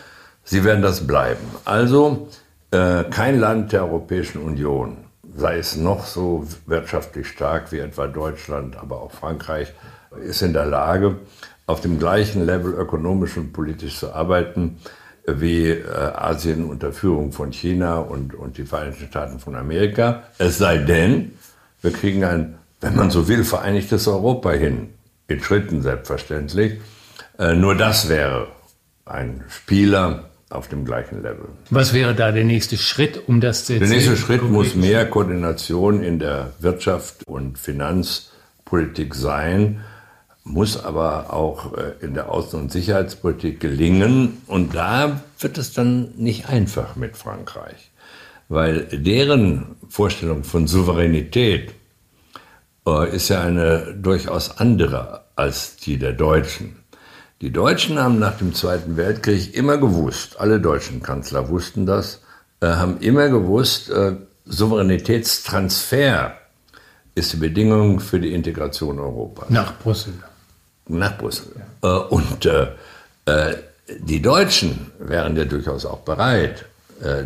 sie 0.43 0.63
werden 0.63 0.82
das 0.82 1.06
bleiben. 1.06 1.45
Also 1.65 2.30
äh, 2.71 3.03
kein 3.06 3.39
Land 3.39 3.71
der 3.71 3.84
Europäischen 3.84 4.41
Union, 4.41 4.97
sei 5.36 5.60
es 5.60 5.75
noch 5.75 6.06
so 6.06 6.47
wirtschaftlich 6.65 7.27
stark 7.27 7.71
wie 7.71 7.80
etwa 7.80 8.08
Deutschland, 8.08 8.75
aber 8.75 9.01
auch 9.01 9.12
Frankreich, 9.12 9.73
ist 10.23 10.41
in 10.41 10.53
der 10.53 10.65
Lage, 10.65 11.17
auf 11.67 11.82
dem 11.82 11.99
gleichen 11.99 12.45
Level 12.45 12.73
ökonomisch 12.73 13.38
und 13.38 13.53
politisch 13.53 13.99
zu 13.99 14.13
arbeiten 14.13 14.80
wie 15.27 15.69
äh, 15.69 15.85
Asien 15.85 16.65
unter 16.65 16.93
Führung 16.93 17.31
von 17.31 17.51
China 17.51 17.99
und, 17.99 18.33
und 18.33 18.57
die 18.57 18.63
Vereinigten 18.63 19.07
Staaten 19.07 19.39
von 19.39 19.55
Amerika. 19.55 20.23
Es 20.37 20.57
sei 20.57 20.77
denn, 20.77 21.33
wir 21.81 21.91
kriegen 21.91 22.23
ein, 22.23 22.55
wenn 22.79 22.95
man 22.95 23.11
so 23.11 23.27
will, 23.27 23.43
vereinigtes 23.43 24.07
Europa 24.07 24.51
hin. 24.51 24.89
In 25.27 25.41
Schritten 25.41 25.81
selbstverständlich. 25.81 26.79
Äh, 27.37 27.55
nur 27.55 27.75
das 27.75 28.07
wäre 28.07 28.47
ein 29.05 29.43
Spieler 29.49 30.29
auf 30.49 30.69
dem 30.69 30.85
gleichen 30.85 31.21
Level. 31.21 31.49
Was 31.69 31.93
wäre 31.93 32.15
da 32.15 32.31
der 32.31 32.45
nächste 32.45 32.77
Schritt, 32.77 33.27
um 33.27 33.41
das 33.41 33.65
zu 33.65 33.77
Der 33.77 33.89
nächste 33.89 34.15
Schritt 34.15 34.43
muss 34.43 34.75
mehr 34.75 35.05
Koordination 35.09 36.01
in 36.01 36.19
der 36.19 36.53
Wirtschaft 36.59 37.27
und 37.27 37.59
Finanzpolitik 37.59 39.13
sein 39.13 39.81
muss 40.47 40.83
aber 40.83 41.33
auch 41.33 41.73
äh, 41.73 41.93
in 42.01 42.13
der 42.13 42.31
Außen- 42.31 42.55
und 42.55 42.71
Sicherheitspolitik 42.71 43.60
gelingen. 43.60 44.41
Und 44.47 44.75
da 44.75 45.21
wird 45.39 45.57
es 45.57 45.73
dann 45.73 46.13
nicht 46.15 46.49
einfach 46.49 46.95
mit 46.95 47.17
Frankreich, 47.17 47.91
weil 48.49 48.86
deren 48.86 49.75
Vorstellung 49.89 50.43
von 50.43 50.67
Souveränität 50.67 51.73
äh, 52.88 53.15
ist 53.15 53.29
ja 53.29 53.41
eine 53.41 53.93
durchaus 53.93 54.57
andere 54.57 55.25
als 55.36 55.77
die 55.77 55.97
der 55.97 56.13
Deutschen. 56.13 56.77
Die 57.41 57.51
Deutschen 57.51 57.99
haben 57.99 58.17
nach 58.17 58.38
dem 58.38 58.55
Zweiten 58.55 58.97
Weltkrieg 58.97 59.53
immer 59.53 59.77
gewusst, 59.77 60.39
alle 60.39 60.60
deutschen 60.60 61.03
Kanzler 61.03 61.49
wussten 61.49 61.86
das, 61.86 62.21
äh, 62.62 62.67
haben 62.67 62.97
immer 62.99 63.29
gewusst, 63.29 63.91
Souveränitätstransfer 64.45 66.38
ist 67.13 67.33
die 67.33 67.38
Bedingung 67.38 67.99
für 67.99 68.19
die 68.19 68.33
Integration 68.33 68.97
Europas. 68.97 69.49
Nach 69.49 69.77
Brüssel 69.77 70.13
nach 70.89 71.17
Brüssel. 71.17 71.47
Ja. 71.84 71.89
Äh, 71.89 72.00
und 72.08 72.45
äh, 72.45 72.67
äh, 73.26 73.56
die 74.00 74.21
Deutschen 74.21 74.91
wären 75.00 75.36
ja 75.38 75.45
durchaus 75.45 75.86
auch 75.86 76.00
bereit, 76.00 76.65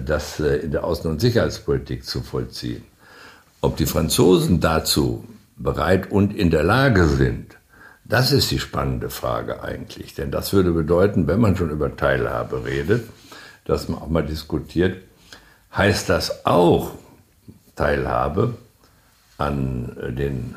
das 0.05 0.39
in 0.39 0.71
der 0.71 0.83
Außen- 0.83 1.07
und 1.07 1.21
Sicherheitspolitik 1.21 2.05
zu 2.05 2.21
vollziehen. 2.21 2.83
Ob 3.61 3.77
die 3.77 3.85
Franzosen 3.85 4.59
dazu 4.59 5.23
bereit 5.55 6.11
und 6.11 6.35
in 6.35 6.51
der 6.51 6.61
Lage 6.61 7.07
sind, 7.07 7.55
das 8.03 8.31
ist 8.33 8.51
die 8.51 8.59
spannende 8.59 9.09
Frage 9.09 9.63
eigentlich. 9.63 10.13
Denn 10.13 10.29
das 10.29 10.51
würde 10.51 10.71
bedeuten, 10.71 11.25
wenn 11.25 11.39
man 11.39 11.55
schon 11.55 11.69
über 11.69 11.95
Teilhabe 11.95 12.65
redet, 12.65 13.07
dass 13.65 13.87
man 13.87 14.01
auch 14.01 14.09
mal 14.09 14.25
diskutiert, 14.25 15.01
heißt 15.75 16.09
das 16.09 16.45
auch 16.45 16.91
Teilhabe 17.75 18.55
an 19.37 19.95
den 20.09 20.55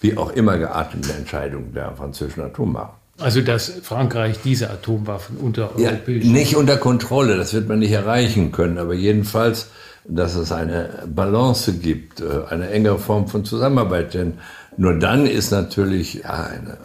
wie 0.00 0.16
auch 0.16 0.30
immer 0.30 0.58
geartete 0.58 1.12
Entscheidung 1.12 1.72
der 1.72 1.92
französischen 1.92 2.42
Atommacht. 2.42 2.94
Also 3.18 3.40
dass 3.40 3.70
Frankreich 3.82 4.38
diese 4.44 4.70
Atomwaffen 4.70 5.38
unter 5.38 5.70
ja, 5.78 5.92
Nicht 6.06 6.54
unter 6.54 6.76
Kontrolle, 6.76 7.36
das 7.36 7.54
wird 7.54 7.66
man 7.66 7.78
nicht 7.78 7.92
erreichen 7.92 8.52
können, 8.52 8.76
aber 8.76 8.92
jedenfalls, 8.92 9.70
dass 10.04 10.34
es 10.34 10.52
eine 10.52 11.04
Balance 11.06 11.72
gibt, 11.72 12.20
äh, 12.20 12.42
eine 12.50 12.68
engere 12.70 12.98
Form 12.98 13.26
von 13.26 13.44
Zusammenarbeit. 13.44 14.12
Denn 14.12 14.34
nur 14.76 14.98
dann 14.98 15.26
ist 15.26 15.50
natürlich 15.50 16.14
ja, 16.24 16.44
eine 16.44 16.76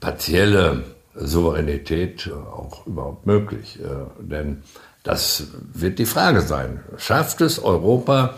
partielle 0.00 0.84
Souveränität 1.14 2.30
auch 2.32 2.86
überhaupt 2.86 3.26
möglich. 3.26 3.78
Äh, 3.78 4.24
denn 4.24 4.62
das 5.02 5.48
wird 5.72 5.98
die 5.98 6.06
Frage 6.06 6.40
sein. 6.40 6.80
Schafft 6.96 7.40
es 7.42 7.58
Europa, 7.58 8.34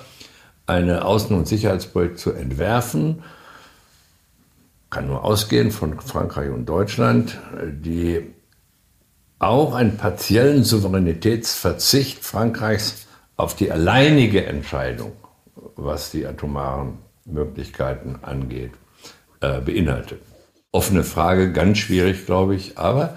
eine 0.66 1.04
Außen- 1.04 1.34
und 1.34 1.48
Sicherheitspolitik 1.48 2.18
zu 2.18 2.32
entwerfen, 2.32 3.22
kann 4.90 5.06
nur 5.06 5.24
ausgehen 5.24 5.70
von 5.70 6.00
Frankreich 6.00 6.50
und 6.50 6.66
Deutschland, 6.66 7.38
die 7.70 8.22
auch 9.38 9.74
einen 9.74 9.96
partiellen 9.96 10.64
Souveränitätsverzicht 10.64 12.24
Frankreichs 12.24 13.06
auf 13.36 13.54
die 13.54 13.70
alleinige 13.70 14.46
Entscheidung, 14.46 15.12
was 15.76 16.10
die 16.10 16.26
atomaren 16.26 16.98
Möglichkeiten 17.24 18.16
angeht, 18.22 18.72
äh, 19.40 19.60
beinhaltet. 19.60 20.20
Offene 20.72 21.04
Frage, 21.04 21.52
ganz 21.52 21.78
schwierig, 21.78 22.26
glaube 22.26 22.56
ich, 22.56 22.78
aber 22.78 23.16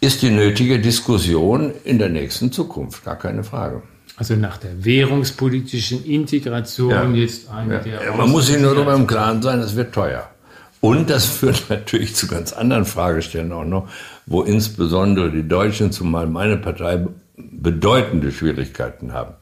ist 0.00 0.22
die 0.22 0.30
nötige 0.30 0.80
Diskussion 0.80 1.72
in 1.84 1.98
der 1.98 2.08
nächsten 2.08 2.52
Zukunft, 2.52 3.04
gar 3.04 3.16
keine 3.16 3.44
Frage. 3.44 3.82
Also 4.16 4.36
nach 4.36 4.58
der 4.58 4.84
währungspolitischen 4.84 6.04
Integration 6.04 6.90
ja. 6.90 7.10
jetzt 7.10 7.50
eine 7.50 7.74
ja. 7.74 7.80
der. 7.80 8.14
Man 8.14 8.30
muss 8.30 8.46
sich 8.46 8.58
nur 8.60 8.74
darüber 8.74 8.94
im 8.94 9.06
Klaren 9.06 9.42
sein, 9.42 9.60
es 9.60 9.74
wird 9.74 9.94
teuer. 9.94 10.30
Und 10.84 11.08
das 11.08 11.24
führt 11.24 11.64
natürlich 11.70 12.14
zu 12.14 12.26
ganz 12.26 12.52
anderen 12.52 12.84
Fragestellungen 12.84 13.52
auch 13.54 13.64
noch, 13.64 13.88
wo 14.26 14.42
insbesondere 14.42 15.30
die 15.30 15.48
Deutschen, 15.48 15.92
zumal 15.92 16.26
meine 16.26 16.58
Partei, 16.58 17.06
bedeutende 17.38 18.30
Schwierigkeiten 18.30 19.14
haben. 19.14 19.32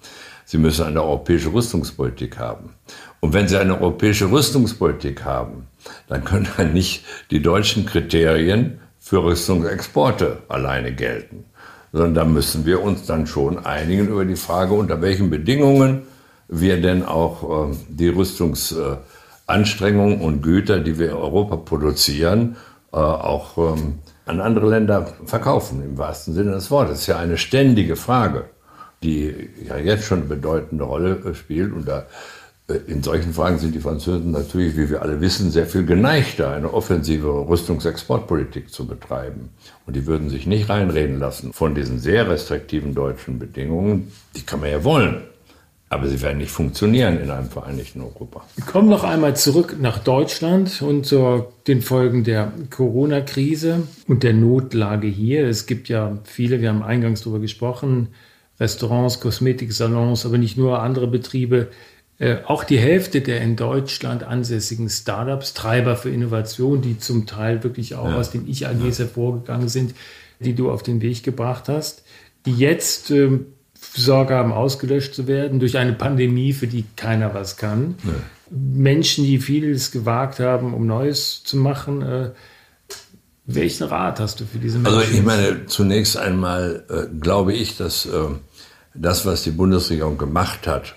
Sie 0.44 0.56
müssen 0.56 0.86
eine 0.86 1.02
europäische 1.02 1.52
Rüstungspolitik 1.52 2.38
haben. 2.38 2.74
Und 3.18 3.32
wenn 3.32 3.48
Sie 3.48 3.58
eine 3.58 3.80
europäische 3.80 4.30
Rüstungspolitik 4.30 5.24
haben, 5.24 5.66
dann 6.06 6.22
können 6.22 6.46
dann 6.56 6.74
nicht 6.74 7.04
die 7.32 7.42
deutschen 7.42 7.86
Kriterien 7.86 8.78
für 9.00 9.24
Rüstungsexporte 9.24 10.44
alleine 10.46 10.92
gelten, 10.92 11.46
sondern 11.92 12.14
da 12.14 12.24
müssen 12.24 12.66
wir 12.66 12.80
uns 12.80 13.06
dann 13.06 13.26
schon 13.26 13.58
einigen 13.58 14.06
über 14.06 14.24
die 14.24 14.36
Frage, 14.36 14.74
unter 14.74 15.02
welchen 15.02 15.28
Bedingungen 15.28 16.02
wir 16.46 16.80
denn 16.80 17.04
auch 17.04 17.70
äh, 17.72 17.74
die 17.88 18.10
Rüstungsanstrengungen 19.52 20.20
und 20.20 20.42
Güter, 20.42 20.80
die 20.80 20.98
wir 20.98 21.10
in 21.10 21.16
Europa 21.16 21.56
produzieren, 21.56 22.56
äh, 22.92 22.96
auch 22.96 23.58
ähm, 23.58 23.98
an 24.26 24.40
andere 24.40 24.70
Länder 24.70 25.06
verkaufen, 25.24 25.82
im 25.82 25.98
wahrsten 25.98 26.34
Sinne 26.34 26.52
des 26.52 26.70
Wortes. 26.70 26.92
Das 26.92 27.00
ist 27.00 27.06
ja 27.08 27.18
eine 27.18 27.36
ständige 27.36 27.96
Frage, 27.96 28.46
die 29.02 29.50
ja 29.66 29.76
jetzt 29.76 30.04
schon 30.04 30.20
eine 30.20 30.28
bedeutende 30.28 30.84
Rolle 30.84 31.34
spielt. 31.34 31.72
Und 31.72 31.86
da, 31.86 32.06
äh, 32.68 32.74
in 32.86 33.02
solchen 33.02 33.34
Fragen 33.34 33.58
sind 33.58 33.74
die 33.74 33.80
Franzosen 33.80 34.30
natürlich, 34.30 34.76
wie 34.76 34.88
wir 34.88 35.02
alle 35.02 35.20
wissen, 35.20 35.50
sehr 35.50 35.66
viel 35.66 35.84
geneigter, 35.84 36.52
eine 36.52 36.72
offensive 36.72 37.28
Rüstungsexportpolitik 37.28 38.70
zu 38.70 38.86
betreiben. 38.86 39.50
Und 39.86 39.96
die 39.96 40.06
würden 40.06 40.30
sich 40.30 40.46
nicht 40.46 40.68
reinreden 40.70 41.18
lassen 41.18 41.52
von 41.52 41.74
diesen 41.74 41.98
sehr 41.98 42.28
restriktiven 42.28 42.94
deutschen 42.94 43.38
Bedingungen. 43.38 44.12
Die 44.36 44.42
kann 44.42 44.60
man 44.60 44.70
ja 44.70 44.82
wollen. 44.84 45.22
Aber 45.92 46.08
sie 46.08 46.22
werden 46.22 46.38
nicht 46.38 46.50
funktionieren 46.50 47.20
in 47.20 47.28
einem 47.28 47.50
vereinigten 47.50 48.00
Europa. 48.00 48.42
Wir 48.56 48.64
kommen 48.64 48.88
noch 48.88 49.04
einmal 49.04 49.36
zurück 49.36 49.76
nach 49.78 49.98
Deutschland 49.98 50.80
und 50.80 51.04
zu 51.04 51.44
den 51.66 51.82
Folgen 51.82 52.24
der 52.24 52.50
Corona-Krise 52.70 53.82
und 54.08 54.22
der 54.22 54.32
Notlage 54.32 55.06
hier. 55.06 55.46
Es 55.46 55.66
gibt 55.66 55.90
ja 55.90 56.16
viele, 56.24 56.62
wir 56.62 56.70
haben 56.70 56.82
eingangs 56.82 57.20
darüber 57.20 57.40
gesprochen, 57.40 58.08
Restaurants, 58.58 59.20
Kosmetiksalons, 59.20 60.24
aber 60.24 60.38
nicht 60.38 60.56
nur 60.56 60.80
andere 60.80 61.08
Betriebe. 61.08 61.68
Äh, 62.18 62.36
auch 62.46 62.64
die 62.64 62.78
Hälfte 62.78 63.20
der 63.20 63.42
in 63.42 63.56
Deutschland 63.56 64.22
ansässigen 64.22 64.88
Startups, 64.88 65.52
Treiber 65.52 65.96
für 65.96 66.08
Innovation, 66.08 66.80
die 66.80 66.98
zum 66.98 67.26
Teil 67.26 67.62
wirklich 67.64 67.96
auch 67.96 68.08
ja. 68.08 68.16
aus 68.16 68.30
den 68.30 68.48
Ich-AGs 68.48 68.96
ja. 68.96 69.04
hervorgegangen 69.04 69.68
sind, 69.68 69.94
die 70.40 70.54
du 70.54 70.70
auf 70.70 70.82
den 70.82 71.02
Weg 71.02 71.22
gebracht 71.22 71.68
hast, 71.68 72.02
die 72.46 72.54
jetzt 72.54 73.10
ähm, 73.10 73.48
Sorge 73.94 74.34
haben, 74.34 74.52
ausgelöscht 74.52 75.14
zu 75.14 75.26
werden 75.26 75.60
durch 75.60 75.76
eine 75.76 75.92
Pandemie, 75.92 76.52
für 76.52 76.66
die 76.66 76.84
keiner 76.96 77.34
was 77.34 77.56
kann. 77.56 77.96
Nee. 78.02 78.12
Menschen, 78.50 79.24
die 79.24 79.38
vieles 79.38 79.90
gewagt 79.90 80.38
haben, 80.38 80.74
um 80.74 80.86
Neues 80.86 81.42
zu 81.42 81.56
machen. 81.56 82.02
Äh, 82.02 82.30
welchen 83.44 83.84
Rat 83.84 84.20
hast 84.20 84.40
du 84.40 84.44
für 84.44 84.58
diese 84.58 84.78
Menschen? 84.78 84.98
Also 84.98 85.12
ich 85.12 85.22
meine, 85.22 85.66
zunächst 85.66 86.16
einmal 86.16 86.84
äh, 86.88 87.14
glaube 87.20 87.54
ich, 87.54 87.76
dass 87.76 88.06
äh, 88.06 88.10
das, 88.94 89.26
was 89.26 89.42
die 89.42 89.50
Bundesregierung 89.50 90.16
gemacht 90.16 90.66
hat, 90.66 90.94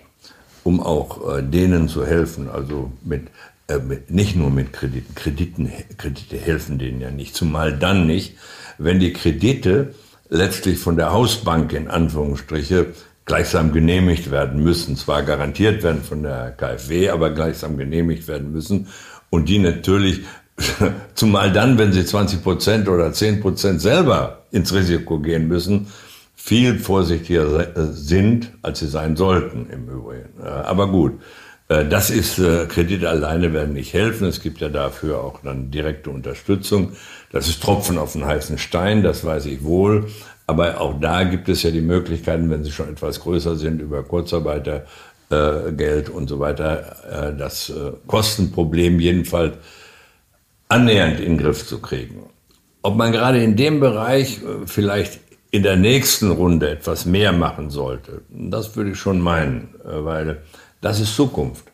um 0.63 0.79
auch 0.81 1.37
äh, 1.37 1.41
denen 1.41 1.87
zu 1.87 2.05
helfen, 2.05 2.49
also 2.49 2.91
mit, 3.03 3.27
äh, 3.67 3.79
mit, 3.79 4.11
nicht 4.11 4.35
nur 4.35 4.51
mit 4.51 4.73
Krediten, 4.73 5.15
Krediten, 5.15 5.71
Kredite 5.97 6.37
helfen 6.37 6.77
denen 6.77 7.01
ja 7.01 7.11
nicht, 7.11 7.35
zumal 7.35 7.77
dann 7.77 8.05
nicht, 8.05 8.35
wenn 8.77 8.99
die 8.99 9.13
Kredite 9.13 9.95
letztlich 10.29 10.79
von 10.79 10.95
der 10.95 11.13
Hausbank 11.13 11.73
in 11.73 11.87
Anführungsstriche 11.87 12.87
gleichsam 13.25 13.73
genehmigt 13.73 14.31
werden 14.31 14.63
müssen. 14.63 14.95
Zwar 14.95 15.23
garantiert 15.23 15.83
werden 15.83 16.03
von 16.03 16.23
der 16.23 16.51
KfW, 16.51 17.09
aber 17.09 17.31
gleichsam 17.31 17.77
genehmigt 17.77 18.27
werden 18.27 18.51
müssen. 18.51 18.87
Und 19.29 19.49
die 19.49 19.59
natürlich, 19.59 20.21
zumal 21.15 21.51
dann, 21.51 21.77
wenn 21.77 21.91
sie 21.91 22.05
20 22.05 22.43
Prozent 22.43 22.87
oder 22.87 23.11
10 23.11 23.41
Prozent 23.41 23.81
selber 23.81 24.43
ins 24.51 24.73
Risiko 24.73 25.19
gehen 25.19 25.47
müssen, 25.47 25.87
viel 26.35 26.77
vorsichtiger 26.77 27.91
sind, 27.93 28.51
als 28.61 28.79
sie 28.79 28.87
sein 28.87 29.15
sollten 29.15 29.67
im 29.71 29.89
Übrigen. 29.89 30.41
Aber 30.43 30.91
gut, 30.91 31.13
äh, 31.13 31.44
das 31.67 32.11
ist, 32.11 32.37
äh, 32.37 32.67
Kredite 32.67 33.09
alleine 33.09 33.51
werden 33.51 33.73
nicht 33.73 33.93
helfen. 33.93 34.27
Es 34.27 34.41
gibt 34.41 34.61
ja 34.61 34.69
dafür 34.69 35.23
auch 35.23 35.39
dann 35.43 35.71
direkte 35.71 36.11
Unterstützung. 36.11 36.91
Das 37.31 37.47
ist 37.47 37.63
Tropfen 37.63 37.97
auf 37.97 38.13
den 38.13 38.25
heißen 38.25 38.57
Stein, 38.59 39.01
das 39.01 39.25
weiß 39.25 39.47
ich 39.47 39.63
wohl. 39.63 40.07
Aber 40.47 40.79
auch 40.79 40.99
da 40.99 41.23
gibt 41.23 41.49
es 41.49 41.63
ja 41.63 41.71
die 41.71 41.81
Möglichkeiten, 41.81 42.51
wenn 42.51 42.63
sie 42.63 42.71
schon 42.71 42.89
etwas 42.89 43.19
größer 43.19 43.55
sind, 43.55 43.81
über 43.81 44.03
Kurzarbeitergeld 44.03 44.87
äh, 45.31 46.11
und 46.11 46.27
so 46.27 46.39
weiter, 46.39 47.31
äh, 47.31 47.35
das 47.35 47.69
äh, 47.71 47.93
Kostenproblem 48.05 48.99
jedenfalls 48.99 49.55
annähernd 50.67 51.19
in 51.19 51.37
den 51.37 51.37
Griff 51.39 51.65
zu 51.65 51.79
kriegen. 51.79 52.27
Ob 52.83 52.95
man 52.95 53.11
gerade 53.11 53.43
in 53.43 53.55
dem 53.55 53.79
Bereich 53.79 54.37
äh, 54.43 54.67
vielleicht 54.67 55.19
in 55.49 55.63
der 55.63 55.77
nächsten 55.77 56.29
Runde 56.29 56.69
etwas 56.69 57.07
mehr 57.07 57.31
machen 57.31 57.71
sollte, 57.71 58.21
das 58.29 58.75
würde 58.75 58.91
ich 58.91 58.99
schon 58.99 59.19
meinen, 59.19 59.73
äh, 59.83 60.05
weil 60.05 60.43
das 60.81 60.99
ist 60.99 61.15
Zukunft. 61.15 61.65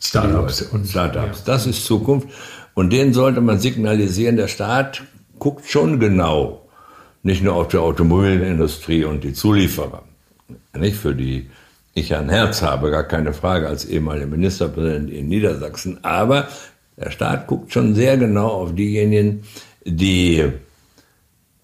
Startups 0.00 0.62
und 0.62 0.86
Startups, 0.86 1.44
das 1.44 1.66
ist 1.66 1.84
Zukunft. 1.84 2.28
Und 2.74 2.92
denen 2.92 3.12
sollte 3.12 3.40
man 3.40 3.58
signalisieren, 3.58 4.36
der 4.36 4.48
Staat 4.48 5.02
guckt 5.38 5.66
schon 5.66 5.98
genau, 5.98 6.68
nicht 7.22 7.42
nur 7.42 7.54
auf 7.54 7.68
die 7.68 7.78
Automobilindustrie 7.78 9.04
und 9.04 9.24
die 9.24 9.32
Zulieferer, 9.32 10.04
nicht 10.76 10.96
für 10.96 11.14
die 11.14 11.50
ich 11.94 12.14
ein 12.14 12.28
Herz 12.28 12.62
habe, 12.62 12.90
gar 12.90 13.04
keine 13.04 13.32
Frage, 13.32 13.66
als 13.66 13.84
ehemaliger 13.84 14.26
Ministerpräsident 14.26 15.10
in 15.10 15.28
Niedersachsen, 15.28 15.98
aber 16.04 16.48
der 16.96 17.10
Staat 17.10 17.46
guckt 17.46 17.72
schon 17.72 17.94
sehr 17.94 18.16
genau 18.16 18.48
auf 18.48 18.74
diejenigen, 18.74 19.42
die 19.84 20.52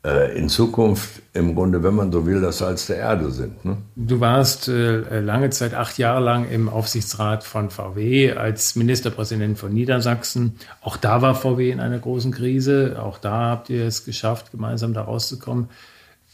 äh, 0.04 0.36
in 0.36 0.48
Zukunft 0.48 1.22
im 1.32 1.54
Grunde, 1.54 1.82
wenn 1.82 1.94
man 1.94 2.12
so 2.12 2.26
will, 2.26 2.40
das 2.40 2.58
Salz 2.58 2.86
der 2.86 2.98
Erde 2.98 3.30
sind. 3.30 3.64
Ne? 3.64 3.78
Du 3.96 4.20
warst 4.20 4.68
äh, 4.68 5.20
lange 5.20 5.50
Zeit, 5.50 5.74
acht 5.74 5.98
Jahre 5.98 6.22
lang 6.22 6.48
im 6.48 6.68
Aufsichtsrat 6.68 7.42
von 7.42 7.70
VW 7.70 8.32
als 8.32 8.76
Ministerpräsident 8.76 9.58
von 9.58 9.72
Niedersachsen. 9.72 10.56
Auch 10.82 10.96
da 10.96 11.22
war 11.22 11.34
VW 11.34 11.70
in 11.70 11.80
einer 11.80 11.98
großen 11.98 12.32
Krise. 12.32 12.96
Auch 13.02 13.18
da 13.18 13.50
habt 13.50 13.70
ihr 13.70 13.86
es 13.86 14.04
geschafft, 14.04 14.52
gemeinsam 14.52 14.92
da 14.92 15.02
rauszukommen. 15.02 15.68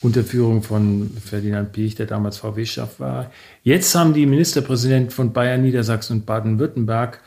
Unter 0.03 0.25
Führung 0.25 0.63
von 0.63 1.11
Ferdinand 1.25 1.73
Piech, 1.73 1.95
der 1.95 2.07
damals 2.07 2.39
VW-Chef 2.39 2.99
war. 2.99 3.31
Jetzt 3.63 3.95
haben 3.95 4.15
die 4.15 4.25
Ministerpräsidenten 4.27 5.11
von 5.11 5.33
Bayern, 5.33 5.63
Niedersachsen 5.63 6.19
und 6.19 6.27
Baden-Württemberg 6.27 7.21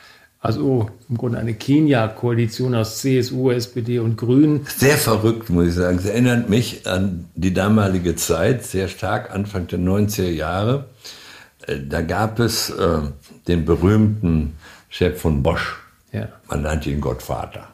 also 0.43 0.89
im 1.09 1.17
Grunde 1.17 1.37
eine 1.37 1.53
Kenia-Koalition 1.53 2.75
aus 2.75 2.97
CSU, 2.97 3.49
SPD 3.49 3.99
und 3.99 4.17
Grünen. 4.17 4.67
Sehr 4.75 4.97
verrückt, 4.97 5.49
muss 5.49 5.67
ich 5.67 5.73
sagen. 5.75 5.97
Es 5.97 6.05
erinnert 6.05 6.49
mich 6.49 6.85
an 6.85 7.29
die 7.33 7.53
damalige 7.53 8.17
Zeit, 8.17 8.65
sehr 8.65 8.89
stark, 8.89 9.31
Anfang 9.33 9.67
der 9.67 9.79
90er 9.79 10.29
Jahre. 10.29 10.89
Äh, 11.65 11.77
da 11.87 12.01
gab 12.01 12.39
es 12.39 12.69
äh, 12.69 12.99
den 13.47 13.63
berühmten 13.63 14.57
Chef 14.89 15.21
von 15.21 15.43
Bosch. 15.43 15.77
Ja. 16.11 16.27
Man 16.49 16.63
nannte 16.63 16.89
ihn 16.89 16.99
Gottvater. 16.99 17.69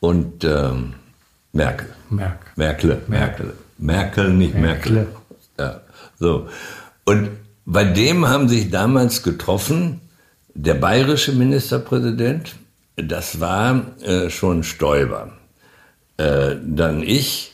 Und 0.00 0.44
ähm, 0.44 0.92
Merkel. 1.54 1.88
Merkel. 2.10 2.50
Merkel. 2.56 3.02
Merkel. 3.08 3.54
Merkel, 3.78 4.34
nicht 4.34 4.54
Merkel. 4.54 4.92
Merkel. 4.92 5.14
Ja, 5.58 5.80
so. 6.18 6.46
Und 7.06 7.30
bei 7.64 7.84
dem 7.84 8.28
haben 8.28 8.50
sich 8.50 8.70
damals 8.70 9.22
getroffen 9.22 10.02
der 10.62 10.74
bayerische 10.74 11.32
Ministerpräsident, 11.32 12.54
das 12.96 13.40
war 13.40 13.82
äh, 14.02 14.28
schon 14.28 14.62
Stoiber. 14.62 15.32
Äh, 16.18 16.56
dann 16.62 17.02
ich 17.02 17.52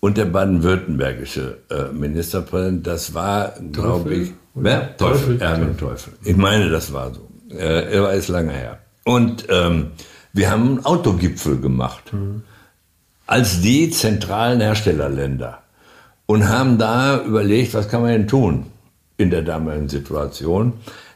und 0.00 0.16
der 0.16 0.26
baden-württembergische 0.26 1.58
äh, 1.70 1.92
Ministerpräsident, 1.92 2.86
das 2.86 3.12
war, 3.12 3.54
glaube 3.72 4.14
ich, 4.14 4.32
wer? 4.54 4.96
Teufel, 4.96 5.40
Erwin 5.42 5.76
Teufel. 5.76 6.12
Ich 6.22 6.36
meine, 6.36 6.70
das 6.70 6.92
war 6.92 7.12
so. 7.12 7.28
Äh, 7.50 7.92
er 7.94 8.02
war 8.04 8.14
jetzt 8.14 8.28
lange 8.28 8.52
her. 8.52 8.78
Und 9.04 9.46
ähm, 9.48 9.88
wir 10.32 10.50
haben 10.50 10.68
einen 10.68 10.84
Autogipfel 10.84 11.58
gemacht. 11.58 12.12
Mhm. 12.12 12.42
Als 13.26 13.60
die 13.60 13.90
zentralen 13.90 14.60
Herstellerländer. 14.60 15.58
Und 16.26 16.46
haben 16.46 16.78
da 16.78 17.22
überlegt, 17.24 17.74
was 17.74 17.88
kann 17.88 18.02
man 18.02 18.12
denn 18.12 18.28
tun 18.28 18.66
in 19.16 19.30
der 19.30 19.42
damaligen 19.42 19.88
Situation. 19.88 20.74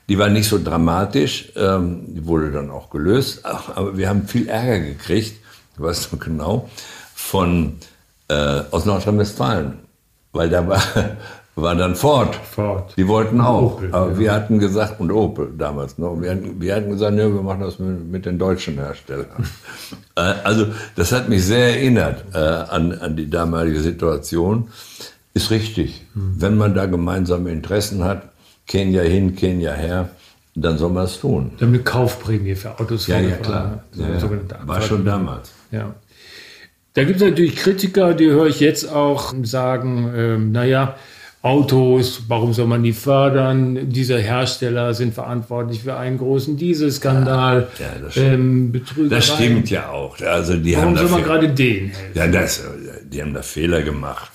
Die 0.08 0.18
war 0.18 0.28
nicht 0.28 0.48
so 0.48 0.62
dramatisch, 0.62 1.52
ähm, 1.56 2.02
die 2.08 2.26
wurde 2.26 2.50
dann 2.50 2.70
auch 2.70 2.90
gelöst, 2.90 3.44
aber 3.44 3.96
wir 3.96 4.08
haben 4.08 4.26
viel 4.26 4.48
Ärger 4.48 4.80
gekriegt, 4.80 5.40
weißt 5.76 6.12
du 6.12 6.16
genau, 6.16 6.68
von, 7.14 7.74
äh, 8.28 8.62
aus 8.70 8.84
Nordrhein-Westfalen, 8.84 9.78
weil 10.32 10.50
da 10.50 10.66
war, 10.66 10.82
war 11.54 11.74
dann 11.76 11.94
Ford. 11.94 12.34
Ford. 12.34 12.94
Die 12.96 13.06
wollten 13.06 13.40
auch. 13.40 13.76
Opel, 13.76 13.94
aber 13.94 14.12
ja. 14.12 14.18
wir 14.18 14.32
hatten 14.32 14.58
gesagt, 14.58 15.00
und 15.00 15.12
Opel 15.12 15.52
damals 15.56 15.98
noch, 15.98 16.20
wir 16.20 16.30
hatten, 16.32 16.60
wir 16.60 16.74
hatten 16.74 16.90
gesagt, 16.90 17.14
ne, 17.14 17.32
wir 17.32 17.42
machen 17.42 17.60
das 17.60 17.78
mit, 17.78 18.04
mit 18.06 18.26
den 18.26 18.38
deutschen 18.38 18.74
Herstellern. 18.74 19.26
Äh, 20.14 20.34
also 20.44 20.66
das 20.94 21.10
hat 21.10 21.30
mich 21.30 21.42
sehr 21.42 21.70
erinnert 21.70 22.22
äh, 22.34 22.38
an, 22.38 22.92
an 22.92 23.16
die 23.16 23.30
damalige 23.30 23.80
Situation. 23.80 24.68
Ist 25.32 25.50
richtig. 25.50 26.06
Mhm. 26.12 26.34
Wenn 26.36 26.56
man 26.58 26.74
da 26.74 26.84
gemeinsame 26.84 27.50
Interessen 27.50 28.04
hat, 28.04 28.31
Kenia 28.72 29.02
hin, 29.02 29.36
Kenia 29.36 29.74
her, 29.74 30.08
dann 30.54 30.78
soll 30.78 30.90
man 30.90 31.04
es 31.04 31.20
tun. 31.20 31.50
Dann 31.58 31.68
eine 31.68 31.80
Kaufprämie 31.80 32.54
für 32.54 32.70
Autos. 32.80 33.06
Ja, 33.06 33.20
ja, 33.20 33.36
klar. 33.36 33.84
So 33.92 34.02
ja. 34.02 34.66
War 34.66 34.80
schon 34.80 35.04
damals. 35.04 35.52
Ja. 35.70 35.94
Da 36.94 37.04
gibt 37.04 37.20
es 37.20 37.22
natürlich 37.22 37.56
Kritiker, 37.56 38.14
die 38.14 38.30
höre 38.30 38.46
ich 38.46 38.60
jetzt 38.60 38.90
auch 38.90 39.34
sagen, 39.42 40.10
ähm, 40.16 40.52
naja, 40.52 40.96
Autos, 41.42 42.22
warum 42.28 42.54
soll 42.54 42.66
man 42.66 42.82
die 42.82 42.94
fördern? 42.94 43.90
Diese 43.90 44.16
Hersteller 44.16 44.94
sind 44.94 45.12
verantwortlich 45.12 45.82
für 45.82 45.96
einen 45.96 46.16
großen 46.16 46.56
Dieselskandal. 46.56 47.68
Ja, 47.78 47.84
ja, 47.84 47.92
das, 48.02 48.16
ähm, 48.16 48.72
das 49.10 49.26
stimmt 49.26 49.68
ja 49.68 49.90
auch. 49.90 50.18
Also 50.20 50.56
die 50.56 50.76
warum 50.76 50.96
haben 50.96 51.08
soll 51.08 51.10
man 51.10 51.24
gerade 51.24 51.48
den 51.50 51.88
helfen? 51.88 52.12
Ja, 52.14 52.26
das, 52.26 52.64
die 53.04 53.20
haben 53.20 53.34
da 53.34 53.42
Fehler 53.42 53.82
gemacht. 53.82 54.30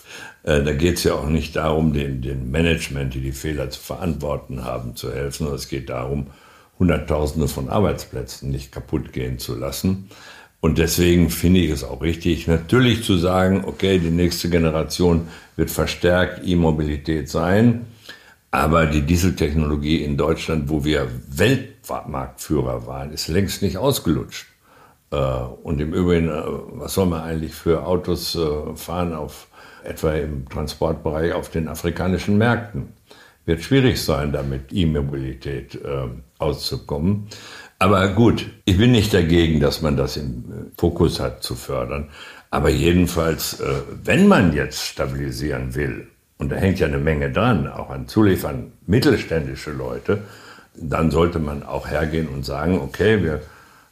Äh, 0.47 0.63
Da 0.63 0.73
geht 0.73 0.97
es 0.97 1.03
ja 1.03 1.13
auch 1.13 1.29
nicht 1.29 1.55
darum, 1.55 1.93
den, 1.93 2.21
den 2.21 2.49
Management, 2.49 3.13
die 3.13 3.21
die 3.21 3.33
Fehler 3.33 3.69
zu 3.69 3.81
verantworten 3.81 4.63
haben, 4.63 4.95
zu 4.95 5.13
helfen, 5.13 5.39
sondern 5.39 5.55
es 5.57 5.67
geht 5.67 5.89
darum, 5.89 6.27
Hunderttausende 6.79 7.47
von 7.47 7.69
Arbeitsplätzen 7.69 8.49
nicht 8.51 8.71
kaputt 8.71 9.11
gehen 9.11 9.39
zu 9.39 9.55
lassen. 9.55 10.09
Und 10.61 10.77
deswegen 10.77 11.29
finde 11.29 11.59
ich 11.59 11.71
es 11.71 11.83
auch 11.83 12.01
richtig, 12.01 12.47
natürlich 12.47 13.03
zu 13.03 13.17
sagen, 13.17 13.63
okay, 13.65 13.99
die 13.99 14.09
nächste 14.09 14.49
Generation 14.49 15.27
wird 15.55 15.69
verstärkt 15.69 16.41
E-Mobilität 16.47 17.29
sein, 17.29 17.85
aber 18.51 18.85
die 18.85 19.01
Dieseltechnologie 19.01 20.03
in 20.03 20.17
Deutschland, 20.17 20.69
wo 20.69 20.83
wir 20.83 21.07
Weltmarktführer 21.29 22.87
waren, 22.87 23.11
ist 23.11 23.27
längst 23.27 23.61
nicht 23.61 23.77
ausgelutscht. 23.77 24.47
Äh, 25.11 25.17
Und 25.63 25.81
im 25.81 25.93
Übrigen, 25.93 26.29
äh, 26.29 26.41
was 26.79 26.93
soll 26.93 27.07
man 27.07 27.21
eigentlich 27.21 27.53
für 27.53 27.85
Autos 27.85 28.37
fahren, 28.75 29.13
auf, 29.13 29.47
etwa 29.83 30.13
im 30.13 30.47
Transportbereich 30.49 31.33
auf 31.33 31.49
den 31.49 31.67
afrikanischen 31.67 32.37
Märkten? 32.37 32.93
Wird 33.45 33.61
schwierig 33.61 34.01
sein, 34.01 34.31
damit 34.33 34.73
E-Mobilität 34.73 35.75
äh, 35.75 36.07
auszukommen. 36.37 37.27
Aber 37.79 38.09
gut, 38.09 38.49
ich 38.65 38.77
bin 38.77 38.91
nicht 38.91 39.13
dagegen, 39.13 39.59
dass 39.59 39.81
man 39.81 39.95
das 39.95 40.17
im 40.17 40.25
äh, 40.25 40.71
Fokus 40.77 41.19
hat 41.19 41.43
zu 41.43 41.55
fördern. 41.55 42.09
Aber 42.49 42.69
jedenfalls, 42.69 43.59
äh, 43.59 43.65
wenn 44.03 44.27
man 44.27 44.53
jetzt 44.53 44.83
stabilisieren 44.83 45.75
will, 45.75 46.07
und 46.37 46.51
da 46.51 46.55
hängt 46.55 46.79
ja 46.79 46.87
eine 46.87 46.97
Menge 46.97 47.31
dran, 47.31 47.67
auch 47.67 47.89
an 47.89 48.07
Zuliefern 48.07 48.71
mittelständische 48.85 49.71
Leute, 49.71 50.23
dann 50.75 51.09
sollte 51.11 51.39
man 51.39 51.63
auch 51.63 51.87
hergehen 51.87 52.27
und 52.27 52.45
sagen, 52.45 52.79
okay, 52.79 53.23
wir 53.23 53.41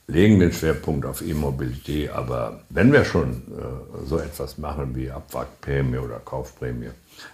legen 0.08 0.40
den 0.40 0.52
Schwerpunkt 0.52 1.06
auf 1.06 1.22
E-Mobilität, 1.22 2.12
aber 2.12 2.62
wenn 2.70 2.92
wir 2.92 3.06
schon 3.06 3.32
äh, 3.32 4.06
so 4.06 4.20
etwas 4.20 4.58
machen 4.58 4.96
wie 4.96 5.10
Abwrackprämie 5.10 5.98
oder 5.98 6.20
Kaufprämie, 6.24 6.92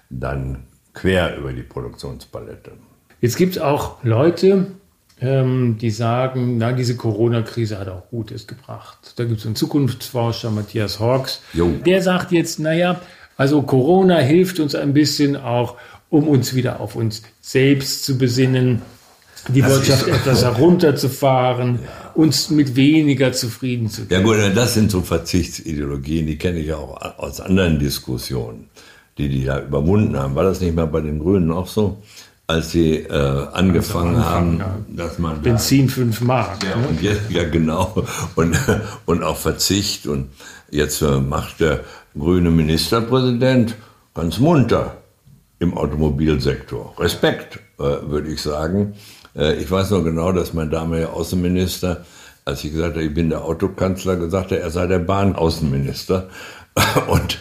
dann 0.09 0.63
quer 0.93 1.37
über 1.37 1.51
die 1.51 1.63
Produktionspalette. 1.63 2.71
Jetzt 3.19 3.35
gibt 3.37 3.57
es 3.57 3.61
auch 3.61 4.03
Leute, 4.03 4.67
ähm, 5.19 5.77
die 5.79 5.91
sagen, 5.91 6.57
na, 6.57 6.71
diese 6.71 6.95
Corona-Krise 6.95 7.77
hat 7.77 7.89
auch 7.89 8.09
Gutes 8.09 8.47
gebracht. 8.47 9.13
Da 9.17 9.25
gibt 9.25 9.39
es 9.39 9.45
einen 9.45 9.55
Zukunftsforscher, 9.55 10.49
Matthias 10.49 10.99
Hawks, 10.99 11.41
Jo. 11.53 11.69
der 11.85 12.01
sagt 12.01 12.31
jetzt, 12.31 12.59
naja, 12.59 12.99
also 13.37 13.61
Corona 13.61 14.17
hilft 14.17 14.59
uns 14.59 14.75
ein 14.75 14.93
bisschen 14.93 15.35
auch, 15.35 15.75
um 16.09 16.27
uns 16.27 16.55
wieder 16.55 16.79
auf 16.79 16.95
uns 16.95 17.21
selbst 17.41 18.03
zu 18.05 18.17
besinnen, 18.17 18.81
die 19.47 19.61
Das 19.61 19.71
Wirtschaft 19.71 20.07
etwas 20.07 20.43
herunterzufahren, 20.43 21.79
uns 22.15 22.49
mit 22.49 22.75
weniger 22.75 23.33
zufrieden 23.33 23.89
zu 23.89 24.05
geben. 24.05 24.13
Ja 24.13 24.47
gut, 24.47 24.55
das 24.55 24.73
sind 24.73 24.91
so 24.91 25.01
Verzichtsideologien, 25.01 26.27
die 26.27 26.37
kenne 26.37 26.59
ich 26.59 26.67
ja 26.67 26.77
auch 26.77 26.99
aus 27.17 27.41
anderen 27.41 27.79
Diskussionen, 27.79 28.69
die 29.17 29.29
die 29.29 29.45
da 29.45 29.61
überwunden 29.61 30.17
haben. 30.17 30.35
War 30.35 30.43
das 30.43 30.61
nicht 30.61 30.75
mal 30.75 30.87
bei 30.87 31.01
den 31.01 31.19
Grünen 31.19 31.51
auch 31.51 31.67
so, 31.67 32.01
als 32.47 32.71
sie 32.71 32.97
äh, 32.97 33.11
angefangen 33.53 34.15
angefangen, 34.15 34.63
haben, 34.65 34.85
dass 34.89 35.19
man 35.19 35.41
Benzin 35.41 35.89
5 35.89 36.21
Mark. 36.21 36.63
Ja, 36.63 36.75
ne? 36.75 36.87
und 36.87 37.01
jetzt, 37.01 37.29
ja 37.29 37.47
genau. 37.47 38.05
Und, 38.35 38.57
und 39.05 39.23
auch 39.23 39.37
Verzicht. 39.37 40.07
Und 40.07 40.29
jetzt 40.69 41.01
äh, 41.01 41.19
macht 41.19 41.59
der 41.59 41.81
grüne 42.17 42.51
Ministerpräsident 42.51 43.75
ganz 44.13 44.39
munter 44.39 44.97
im 45.59 45.77
Automobilsektor. 45.77 46.93
Respekt, 46.99 47.59
äh, 47.79 47.83
würde 47.83 48.29
ich 48.29 48.41
sagen. 48.41 48.93
Äh, 49.35 49.55
ich 49.55 49.69
weiß 49.69 49.91
noch 49.91 50.03
genau, 50.03 50.31
dass 50.31 50.53
mein 50.53 50.69
damaliger 50.69 51.13
Außenminister, 51.13 52.05
als 52.45 52.63
ich 52.63 52.71
gesagt 52.71 52.95
habe, 52.95 53.05
ich 53.05 53.13
bin 53.13 53.29
der 53.29 53.43
Autokanzler, 53.43 54.15
gesagt 54.15 54.51
hat, 54.51 54.59
er 54.59 54.69
sei 54.71 54.87
der 54.87 54.99
Bahnaußenminister. 54.99 56.29
Und 57.07 57.37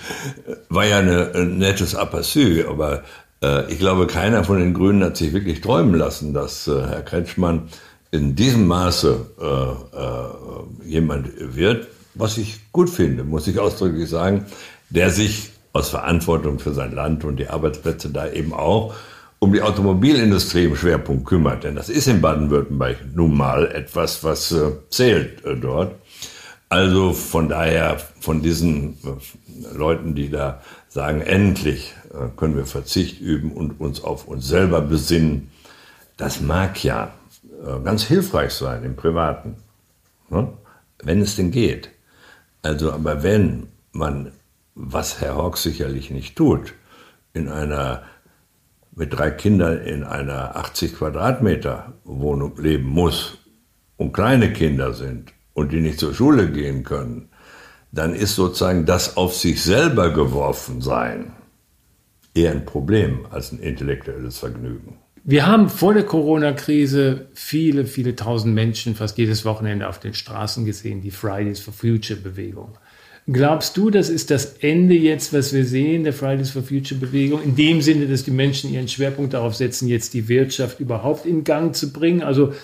äh, 0.46 0.56
war 0.68 0.84
ja 0.84 0.98
eine, 0.98 1.32
ein 1.34 1.58
nettes 1.58 1.96
Aperçu, 1.96 2.68
aber 2.68 3.02
äh, 3.42 3.72
ich 3.72 3.78
glaube, 3.78 4.06
keiner 4.06 4.44
von 4.44 4.58
den 4.58 4.74
Grünen 4.74 5.04
hat 5.04 5.16
sich 5.16 5.32
wirklich 5.32 5.60
träumen 5.60 5.94
lassen, 5.94 6.34
dass 6.34 6.66
Herr 6.66 7.02
Kretschmann 7.02 7.68
in 8.10 8.34
diesem 8.34 8.66
Maße 8.66 9.26
äh, 9.40 9.96
äh, 9.96 10.88
jemand 10.88 11.28
wird, 11.38 11.88
was 12.14 12.38
ich 12.38 12.72
gut 12.72 12.90
finde, 12.90 13.24
muss 13.24 13.46
ich 13.46 13.58
ausdrücklich 13.58 14.08
sagen, 14.08 14.46
der 14.88 15.10
sich 15.10 15.50
aus 15.72 15.90
Verantwortung 15.90 16.58
für 16.58 16.72
sein 16.72 16.92
Land 16.92 17.24
und 17.24 17.36
die 17.36 17.48
Arbeitsplätze 17.48 18.10
da 18.10 18.28
eben 18.28 18.52
auch 18.52 18.94
um 19.40 19.52
die 19.52 19.62
Automobilindustrie 19.62 20.66
im 20.66 20.76
Schwerpunkt 20.76 21.26
kümmert. 21.26 21.64
Denn 21.64 21.74
das 21.74 21.88
ist 21.88 22.06
in 22.06 22.20
Baden-Württemberg 22.20 22.98
nun 23.14 23.36
mal 23.36 23.66
etwas, 23.72 24.22
was 24.22 24.52
äh, 24.52 24.72
zählt 24.90 25.44
äh, 25.44 25.56
dort. 25.56 25.96
Also 26.68 27.12
von 27.12 27.48
daher, 27.48 27.98
von 28.20 28.42
diesen 28.42 28.98
äh, 29.02 29.76
Leuten, 29.76 30.14
die 30.14 30.30
da 30.30 30.60
sagen, 30.88 31.22
endlich 31.22 31.94
äh, 32.12 32.28
können 32.36 32.54
wir 32.54 32.66
Verzicht 32.66 33.20
üben 33.20 33.52
und 33.52 33.80
uns 33.80 34.04
auf 34.04 34.28
uns 34.28 34.46
selber 34.46 34.82
besinnen, 34.82 35.50
das 36.18 36.42
mag 36.42 36.84
ja 36.84 37.12
äh, 37.64 37.82
ganz 37.82 38.04
hilfreich 38.04 38.52
sein 38.52 38.84
im 38.84 38.94
Privaten, 38.94 39.56
ne? 40.28 40.48
wenn 41.02 41.22
es 41.22 41.36
denn 41.36 41.50
geht. 41.50 41.90
Also, 42.62 42.92
aber 42.92 43.22
wenn 43.22 43.68
man, 43.92 44.32
was 44.74 45.22
Herr 45.22 45.36
Hawks 45.36 45.62
sicherlich 45.62 46.10
nicht 46.10 46.36
tut, 46.36 46.74
in 47.32 47.48
einer 47.48 48.02
mit 48.94 49.12
drei 49.12 49.30
Kindern 49.30 49.78
in 49.82 50.04
einer 50.04 50.56
80 50.56 50.96
Quadratmeter 50.96 51.94
Wohnung 52.04 52.60
leben 52.60 52.86
muss 52.86 53.38
und 53.96 54.12
kleine 54.12 54.52
Kinder 54.52 54.92
sind 54.92 55.32
und 55.54 55.72
die 55.72 55.80
nicht 55.80 55.98
zur 55.98 56.14
Schule 56.14 56.50
gehen 56.50 56.84
können, 56.84 57.28
dann 57.92 58.14
ist 58.14 58.36
sozusagen 58.36 58.86
das 58.86 59.16
auf 59.16 59.36
sich 59.36 59.62
selber 59.62 60.12
geworfen 60.12 60.80
sein 60.80 61.32
eher 62.34 62.52
ein 62.52 62.64
Problem 62.64 63.26
als 63.30 63.52
ein 63.52 63.58
intellektuelles 63.58 64.38
Vergnügen. 64.38 64.98
Wir 65.22 65.46
haben 65.46 65.68
vor 65.68 65.92
der 65.92 66.04
Corona-Krise 66.04 67.28
viele, 67.34 67.84
viele 67.84 68.16
tausend 68.16 68.54
Menschen 68.54 68.94
fast 68.94 69.18
jedes 69.18 69.44
Wochenende 69.44 69.88
auf 69.88 70.00
den 70.00 70.14
Straßen 70.14 70.64
gesehen, 70.64 71.02
die 71.02 71.10
Fridays 71.10 71.60
for 71.60 71.74
Future-Bewegung. 71.74 72.78
Glaubst 73.32 73.76
du, 73.76 73.90
das 73.90 74.08
ist 74.08 74.30
das 74.32 74.56
Ende 74.60 74.94
jetzt, 74.94 75.32
was 75.32 75.52
wir 75.52 75.64
sehen, 75.64 76.02
der 76.02 76.12
Fridays 76.12 76.50
for 76.50 76.62
Future-Bewegung? 76.62 77.40
In 77.42 77.54
dem 77.54 77.80
Sinne, 77.80 78.06
dass 78.08 78.24
die 78.24 78.32
Menschen 78.32 78.72
ihren 78.72 78.88
Schwerpunkt 78.88 79.34
darauf 79.34 79.54
setzen, 79.54 79.86
jetzt 79.86 80.14
die 80.14 80.26
Wirtschaft 80.26 80.80
überhaupt 80.80 81.26
in 81.26 81.44
Gang 81.44 81.76
zu 81.76 81.92
bringen? 81.92 82.24
Also, 82.24 82.54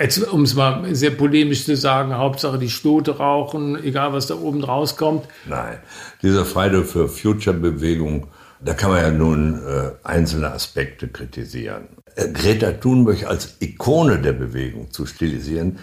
jetzt, 0.00 0.26
um 0.32 0.44
es 0.44 0.54
mal 0.54 0.94
sehr 0.94 1.10
polemisch 1.10 1.66
zu 1.66 1.76
sagen, 1.76 2.16
Hauptsache 2.16 2.58
die 2.58 2.70
Stote 2.70 3.18
rauchen, 3.18 3.82
egal 3.84 4.14
was 4.14 4.26
da 4.26 4.36
oben 4.36 4.64
rauskommt. 4.64 5.26
Nein, 5.46 5.78
diese 6.22 6.46
Friday 6.46 6.82
for 6.82 7.06
Future 7.08 7.56
Bewegung, 7.56 8.28
da 8.64 8.72
kann 8.72 8.90
man 8.90 9.02
ja 9.02 9.10
nun 9.10 9.60
äh, 9.66 9.90
einzelne 10.02 10.50
Aspekte 10.52 11.08
kritisieren. 11.08 11.88
Äh, 12.14 12.30
Greta 12.30 12.72
Thunberg 12.72 13.26
als 13.26 13.56
Ikone 13.60 14.18
der 14.18 14.32
Bewegung 14.32 14.90
zu 14.92 15.04
stilisieren, 15.04 15.78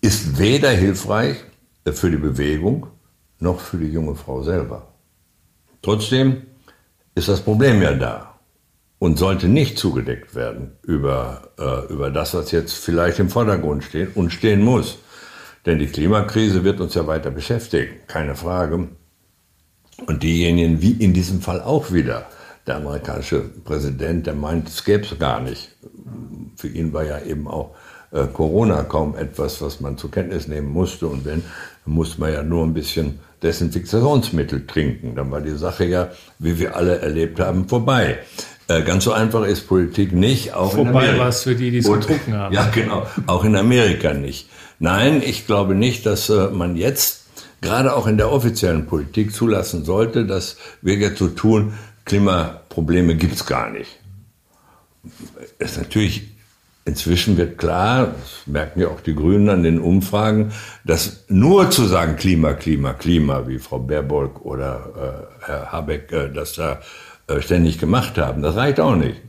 ist 0.00 0.40
weder 0.40 0.70
hilfreich 0.70 1.36
äh, 1.84 1.92
für 1.92 2.10
die 2.10 2.16
Bewegung 2.16 2.88
noch 3.38 3.60
für 3.60 3.78
die 3.78 3.92
junge 3.92 4.14
Frau 4.14 4.42
selber. 4.42 4.88
Trotzdem 5.82 6.42
ist 7.14 7.28
das 7.28 7.40
Problem 7.40 7.82
ja 7.82 7.94
da 7.94 8.38
und 8.98 9.18
sollte 9.18 9.48
nicht 9.48 9.78
zugedeckt 9.78 10.34
werden 10.34 10.72
über, 10.82 11.50
äh, 11.58 11.92
über 11.92 12.10
das, 12.10 12.34
was 12.34 12.50
jetzt 12.50 12.72
vielleicht 12.72 13.18
im 13.18 13.30
Vordergrund 13.30 13.84
steht 13.84 14.16
und 14.16 14.30
stehen 14.30 14.62
muss. 14.62 14.98
Denn 15.64 15.78
die 15.78 15.86
Klimakrise 15.86 16.64
wird 16.64 16.80
uns 16.80 16.94
ja 16.94 17.06
weiter 17.06 17.30
beschäftigen, 17.30 17.96
keine 18.06 18.36
Frage. 18.36 18.88
Und 20.06 20.22
diejenigen, 20.22 20.80
wie 20.82 20.92
in 20.92 21.12
diesem 21.12 21.40
Fall 21.40 21.60
auch 21.60 21.92
wieder, 21.92 22.26
der 22.66 22.76
amerikanische 22.76 23.40
Präsident, 23.40 24.26
der 24.26 24.34
meint, 24.34 24.68
es 24.68 24.84
gäbe 24.84 25.04
es 25.04 25.18
gar 25.18 25.40
nicht. 25.40 25.76
Für 26.56 26.68
ihn 26.68 26.92
war 26.92 27.04
ja 27.04 27.20
eben 27.20 27.48
auch 27.48 27.74
äh, 28.10 28.26
Corona 28.26 28.82
kaum 28.84 29.16
etwas, 29.16 29.60
was 29.60 29.80
man 29.80 29.98
zur 29.98 30.10
Kenntnis 30.10 30.48
nehmen 30.48 30.68
musste. 30.68 31.06
Und 31.06 31.24
wenn, 31.24 31.44
musste 31.86 32.20
man 32.20 32.32
ja 32.32 32.42
nur 32.42 32.64
ein 32.64 32.74
bisschen 32.74 33.20
Desinfektionsmittel 33.42 34.66
trinken. 34.66 35.14
Dann 35.14 35.30
war 35.30 35.40
die 35.40 35.56
Sache 35.56 35.84
ja, 35.84 36.10
wie 36.38 36.58
wir 36.58 36.76
alle 36.76 36.98
erlebt 36.98 37.40
haben, 37.40 37.68
vorbei. 37.68 38.18
Äh, 38.68 38.82
ganz 38.82 39.04
so 39.04 39.12
einfach 39.12 39.44
ist 39.44 39.68
Politik 39.68 40.12
nicht, 40.12 40.54
auch 40.54 40.76
in 40.76 40.86
Vorbei 40.86 41.16
war 41.18 41.28
es 41.28 41.44
für 41.44 41.54
die, 41.54 41.70
die 41.70 41.78
es 41.78 41.86
getrunken 41.86 42.34
haben. 42.34 42.54
Ja, 42.54 42.68
genau. 42.74 43.06
Auch 43.26 43.44
in 43.44 43.54
Amerika 43.54 44.12
nicht. 44.12 44.48
Nein, 44.80 45.22
ich 45.24 45.46
glaube 45.46 45.74
nicht, 45.74 46.04
dass 46.04 46.28
äh, 46.28 46.48
man 46.48 46.76
jetzt 46.76 47.26
gerade 47.60 47.94
auch 47.94 48.06
in 48.06 48.16
der 48.16 48.32
offiziellen 48.32 48.86
Politik 48.86 49.32
zulassen 49.32 49.84
sollte, 49.84 50.26
dass 50.26 50.56
wir 50.82 50.96
jetzt 50.96 51.18
so 51.18 51.28
tun, 51.28 51.74
Klimaprobleme 52.04 53.16
gibt's 53.16 53.46
gar 53.46 53.70
nicht. 53.70 53.98
Es 55.58 55.72
ist 55.72 55.78
natürlich, 55.78 56.35
inzwischen 56.86 57.36
wird 57.36 57.58
klar, 57.58 58.14
das 58.18 58.46
merken 58.46 58.80
ja 58.80 58.88
auch 58.88 59.00
die 59.00 59.14
Grünen 59.14 59.50
an 59.50 59.62
den 59.62 59.78
Umfragen, 59.78 60.52
dass 60.84 61.24
nur 61.28 61.70
zu 61.70 61.84
sagen 61.84 62.16
Klima, 62.16 62.54
Klima, 62.54 62.94
Klima, 62.94 63.46
wie 63.46 63.58
Frau 63.58 63.80
Baerbock 63.80 64.44
oder 64.44 65.28
äh, 65.42 65.46
Herr 65.46 65.72
Habeck 65.72 66.12
äh, 66.12 66.30
das 66.32 66.54
da 66.54 66.80
äh, 67.26 67.42
ständig 67.42 67.78
gemacht 67.78 68.16
haben. 68.16 68.40
Das 68.40 68.56
reicht 68.56 68.80
auch 68.80 68.94
nicht. 68.94 69.20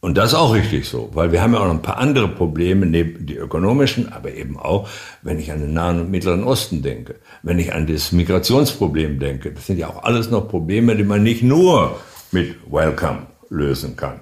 Und 0.00 0.16
das 0.16 0.32
ist 0.32 0.38
auch 0.38 0.54
richtig 0.54 0.88
so, 0.88 1.10
weil 1.12 1.30
wir 1.30 1.42
haben 1.42 1.52
ja 1.52 1.60
auch 1.60 1.66
noch 1.66 1.74
ein 1.74 1.82
paar 1.82 1.98
andere 1.98 2.26
Probleme, 2.26 2.86
neben 2.86 3.26
die 3.26 3.36
ökonomischen, 3.36 4.10
aber 4.10 4.32
eben 4.32 4.58
auch, 4.58 4.88
wenn 5.22 5.38
ich 5.38 5.52
an 5.52 5.60
den 5.60 5.74
Nahen 5.74 6.00
und 6.00 6.10
Mittleren 6.10 6.42
Osten 6.42 6.82
denke, 6.82 7.16
wenn 7.42 7.58
ich 7.58 7.74
an 7.74 7.86
das 7.86 8.10
Migrationsproblem 8.10 9.18
denke. 9.18 9.52
Das 9.52 9.66
sind 9.66 9.78
ja 9.78 9.88
auch 9.88 10.02
alles 10.02 10.30
noch 10.30 10.48
Probleme, 10.48 10.96
die 10.96 11.04
man 11.04 11.22
nicht 11.22 11.42
nur 11.42 12.00
mit 12.32 12.56
Welcome 12.70 13.26
lösen 13.50 13.94
kann. 13.94 14.20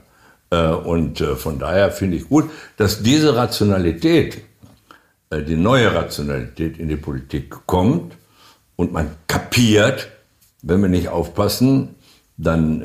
Äh, 0.50 0.68
und 0.68 1.20
äh, 1.20 1.36
von 1.36 1.58
daher 1.58 1.90
finde 1.90 2.16
ich 2.16 2.28
gut, 2.28 2.50
dass 2.76 3.02
diese 3.02 3.36
Rationalität, 3.36 4.42
äh, 5.30 5.42
die 5.42 5.56
neue 5.56 5.94
Rationalität 5.94 6.78
in 6.78 6.88
die 6.88 6.96
Politik 6.96 7.54
kommt 7.66 8.14
und 8.76 8.92
man 8.92 9.10
kapiert, 9.26 10.08
wenn 10.62 10.80
wir 10.80 10.88
nicht 10.88 11.08
aufpassen, 11.08 11.94
dann 12.36 12.80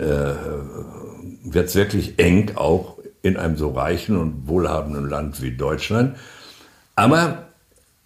wird 1.44 1.68
es 1.70 1.76
wirklich 1.76 2.18
eng, 2.18 2.54
auch 2.56 2.98
in 3.22 3.38
einem 3.38 3.56
so 3.56 3.70
reichen 3.70 4.18
und 4.18 4.48
wohlhabenden 4.48 5.08
Land 5.08 5.42
wie 5.44 5.52
Deutschland. 5.52 6.18
Aber 6.96 7.53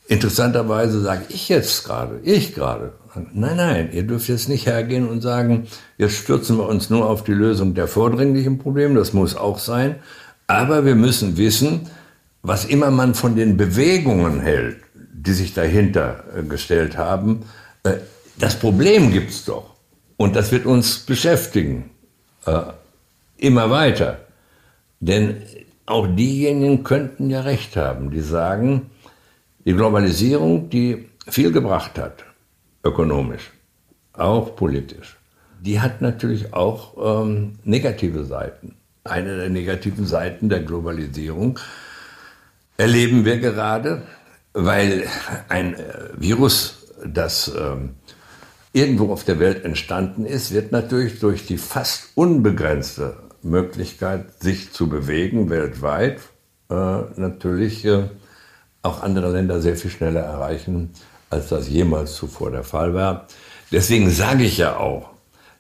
interessanterweise 0.08 1.02
sage 1.02 1.26
ich 1.30 1.50
jetzt 1.50 1.84
gerade, 1.86 2.20
ich 2.24 2.54
gerade, 2.54 2.94
nein, 3.34 3.58
nein, 3.58 3.90
ihr 3.92 4.04
dürft 4.04 4.30
jetzt 4.30 4.50
nicht 4.50 4.66
hergehen 4.66 5.08
und 5.08 5.22
sagen, 5.22 5.68
jetzt 5.98 6.16
stürzen 6.16 6.58
wir 6.58 6.68
uns 6.68 6.90
nur 6.90 7.10
auf 7.10 7.24
die 7.24 7.34
Lösung 7.34 7.74
der 7.74 7.88
vordringlichen 7.88 8.58
Probleme, 8.58 8.96
das 8.96 9.14
muss 9.14 9.36
auch 9.36 9.60
sein. 9.60 9.96
Aber 10.48 10.86
wir 10.86 10.96
müssen 10.96 11.38
wissen, 11.38 11.88
was 12.42 12.66
immer 12.66 12.92
man 12.92 13.14
von 13.16 13.36
den 13.36 13.58
Bewegungen 13.58 14.40
hält, 14.40 14.78
die 14.94 15.34
sich 15.34 15.54
dahinter 15.54 16.24
äh, 16.36 16.44
gestellt 16.44 16.98
haben, 16.98 17.44
äh, 17.84 17.96
das 18.40 18.56
Problem 18.56 19.12
gibt 19.12 19.32
es 19.32 19.46
doch. 19.46 19.76
Und 20.16 20.36
das 20.36 20.52
wird 20.52 20.66
uns 20.66 21.00
beschäftigen. 21.00 21.90
Äh, 22.46 22.62
immer 23.38 23.70
weiter. 23.70 24.20
Denn 25.00 25.42
auch 25.86 26.08
diejenigen 26.08 26.84
könnten 26.84 27.30
ja 27.30 27.42
recht 27.42 27.76
haben, 27.76 28.12
die 28.12 28.22
sagen, 28.22 28.90
die 29.68 29.74
Globalisierung, 29.74 30.70
die 30.70 31.10
viel 31.28 31.52
gebracht 31.52 32.00
hat, 32.00 32.24
ökonomisch, 32.86 33.52
auch 34.14 34.56
politisch, 34.56 35.18
die 35.60 35.82
hat 35.82 36.02
natürlich 36.02 36.54
auch 36.54 37.24
ähm, 37.26 37.60
negative 37.66 38.24
Seiten. 38.24 38.76
Eine 39.04 39.36
der 39.36 39.50
negativen 39.50 40.06
Seiten 40.06 40.48
der 40.48 40.62
Globalisierung 40.62 41.60
erleben 42.78 43.26
wir 43.26 43.40
gerade, 43.40 44.04
weil 44.54 45.06
ein 45.50 45.74
äh, 45.74 46.12
Virus, 46.16 46.94
das 47.06 47.54
ähm, 47.54 47.96
irgendwo 48.72 49.12
auf 49.12 49.26
der 49.26 49.40
Welt 49.40 49.66
entstanden 49.66 50.26
ist, 50.26 50.54
wird 50.54 50.72
natürlich 50.72 51.20
durch 51.20 51.46
die 51.46 51.58
fast 51.58 52.12
unbegrenzte 52.16 53.18
Möglichkeit, 53.44 54.42
sich 54.42 54.72
zu 54.72 54.88
bewegen 54.88 55.50
weltweit, 55.50 56.20
äh, 56.70 57.02
natürlich 57.18 57.84
äh, 57.84 58.04
auch 58.88 59.04
andere 59.04 59.32
Länder 59.32 59.62
sehr 59.62 59.76
viel 59.76 59.92
schneller 59.92 60.22
erreichen, 60.22 60.92
als 61.30 61.50
das 61.50 61.70
jemals 61.70 62.16
zuvor 62.16 62.52
der 62.52 62.64
Fall 62.64 62.94
war. 62.94 63.28
Deswegen 63.72 64.10
sage 64.10 64.44
ich 64.44 64.58
ja 64.58 64.78
auch, 64.78 65.10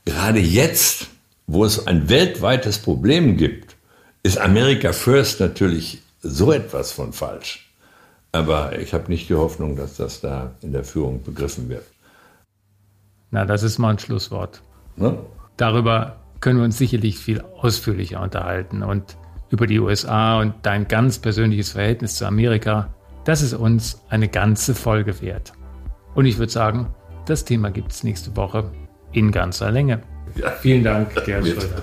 gerade 0.05 0.39
jetzt, 0.39 1.07
wo 1.45 1.65
es 1.65 1.87
ein 1.87 2.09
weltweites 2.09 2.79
Problem 2.79 3.37
gibt, 3.37 3.75
ist 4.23 4.37
America 4.37 4.93
First 4.93 5.39
natürlich 5.39 6.01
so 6.21 6.51
etwas 6.51 6.91
von 6.91 7.13
falsch. 7.13 7.69
Aber 8.31 8.77
ich 8.79 8.93
habe 8.93 9.09
nicht 9.09 9.29
die 9.29 9.35
Hoffnung, 9.35 9.75
dass 9.75 9.97
das 9.97 10.21
da 10.21 10.51
in 10.61 10.71
der 10.71 10.83
Führung 10.83 11.23
begriffen 11.23 11.69
wird. 11.69 11.85
Na, 13.31 13.45
das 13.45 13.63
ist 13.63 13.77
mal 13.77 13.91
ein 13.91 13.99
Schlusswort. 13.99 14.61
Ne? 14.95 15.17
Darüber 15.57 16.17
können 16.39 16.59
wir 16.59 16.65
uns 16.65 16.77
sicherlich 16.77 17.17
viel 17.17 17.41
ausführlicher 17.41 18.21
unterhalten 18.21 18.83
und 18.83 19.17
über 19.49 19.65
die 19.65 19.79
USA 19.79 20.39
und 20.39 20.53
dein 20.63 20.87
ganz 20.87 21.19
persönliches 21.19 21.71
Verhältnis 21.71 22.15
zu 22.15 22.25
Amerika. 22.25 22.93
Das 23.27 23.41
ist 23.41 23.53
uns 23.53 24.01
eine 24.07 24.29
ganze 24.29 24.73
Folge 24.73 25.21
wert. 25.21 25.51
Und 26.15 26.25
ich 26.25 26.37
würde 26.37 26.49
sagen, 26.49 26.95
das 27.25 27.43
Thema 27.43 27.71
gibt 27.71 27.91
es 27.91 28.05
nächste 28.05 28.33
Woche 28.37 28.71
in 29.11 29.33
ganzer 29.33 29.69
Länge. 29.69 30.01
Ja. 30.35 30.51
Vielen 30.51 30.85
Dank, 30.85 31.13
Gerhard 31.25 31.45
Schröder. 31.45 31.81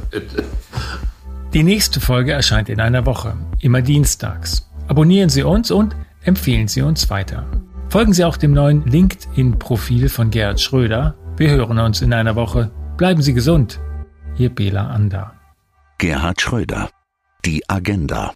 Die 1.52 1.62
nächste 1.62 2.00
Folge 2.00 2.32
erscheint 2.32 2.70
in 2.70 2.80
einer 2.80 3.04
Woche, 3.04 3.36
immer 3.60 3.82
dienstags. 3.82 4.70
Abonnieren 4.88 5.28
Sie 5.28 5.42
uns 5.42 5.70
und 5.70 5.94
empfehlen 6.22 6.66
Sie 6.66 6.80
uns 6.80 7.10
weiter. 7.10 7.46
Folgen 7.90 8.14
Sie 8.14 8.24
auch 8.24 8.38
dem 8.38 8.54
neuen 8.54 8.82
LinkedIn-Profil 8.86 10.08
von 10.08 10.30
Gerhard 10.30 10.62
Schröder. 10.62 11.14
Wir 11.36 11.50
hören 11.50 11.78
uns 11.78 12.00
in 12.00 12.14
einer 12.14 12.36
Woche. 12.36 12.70
Bleiben 12.96 13.20
Sie 13.20 13.34
gesund. 13.34 13.80
Ihr 14.38 14.48
Bela 14.48 14.86
Ander. 14.86 15.34
Gerhard 15.98 16.40
Schröder. 16.40 16.88
Die 17.44 17.68
Agenda. 17.68 18.32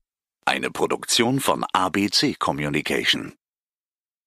Eine 0.49 0.71
Produktion 0.71 1.41
von 1.41 1.63
ABC 1.75 2.37
Communication. 2.39 3.38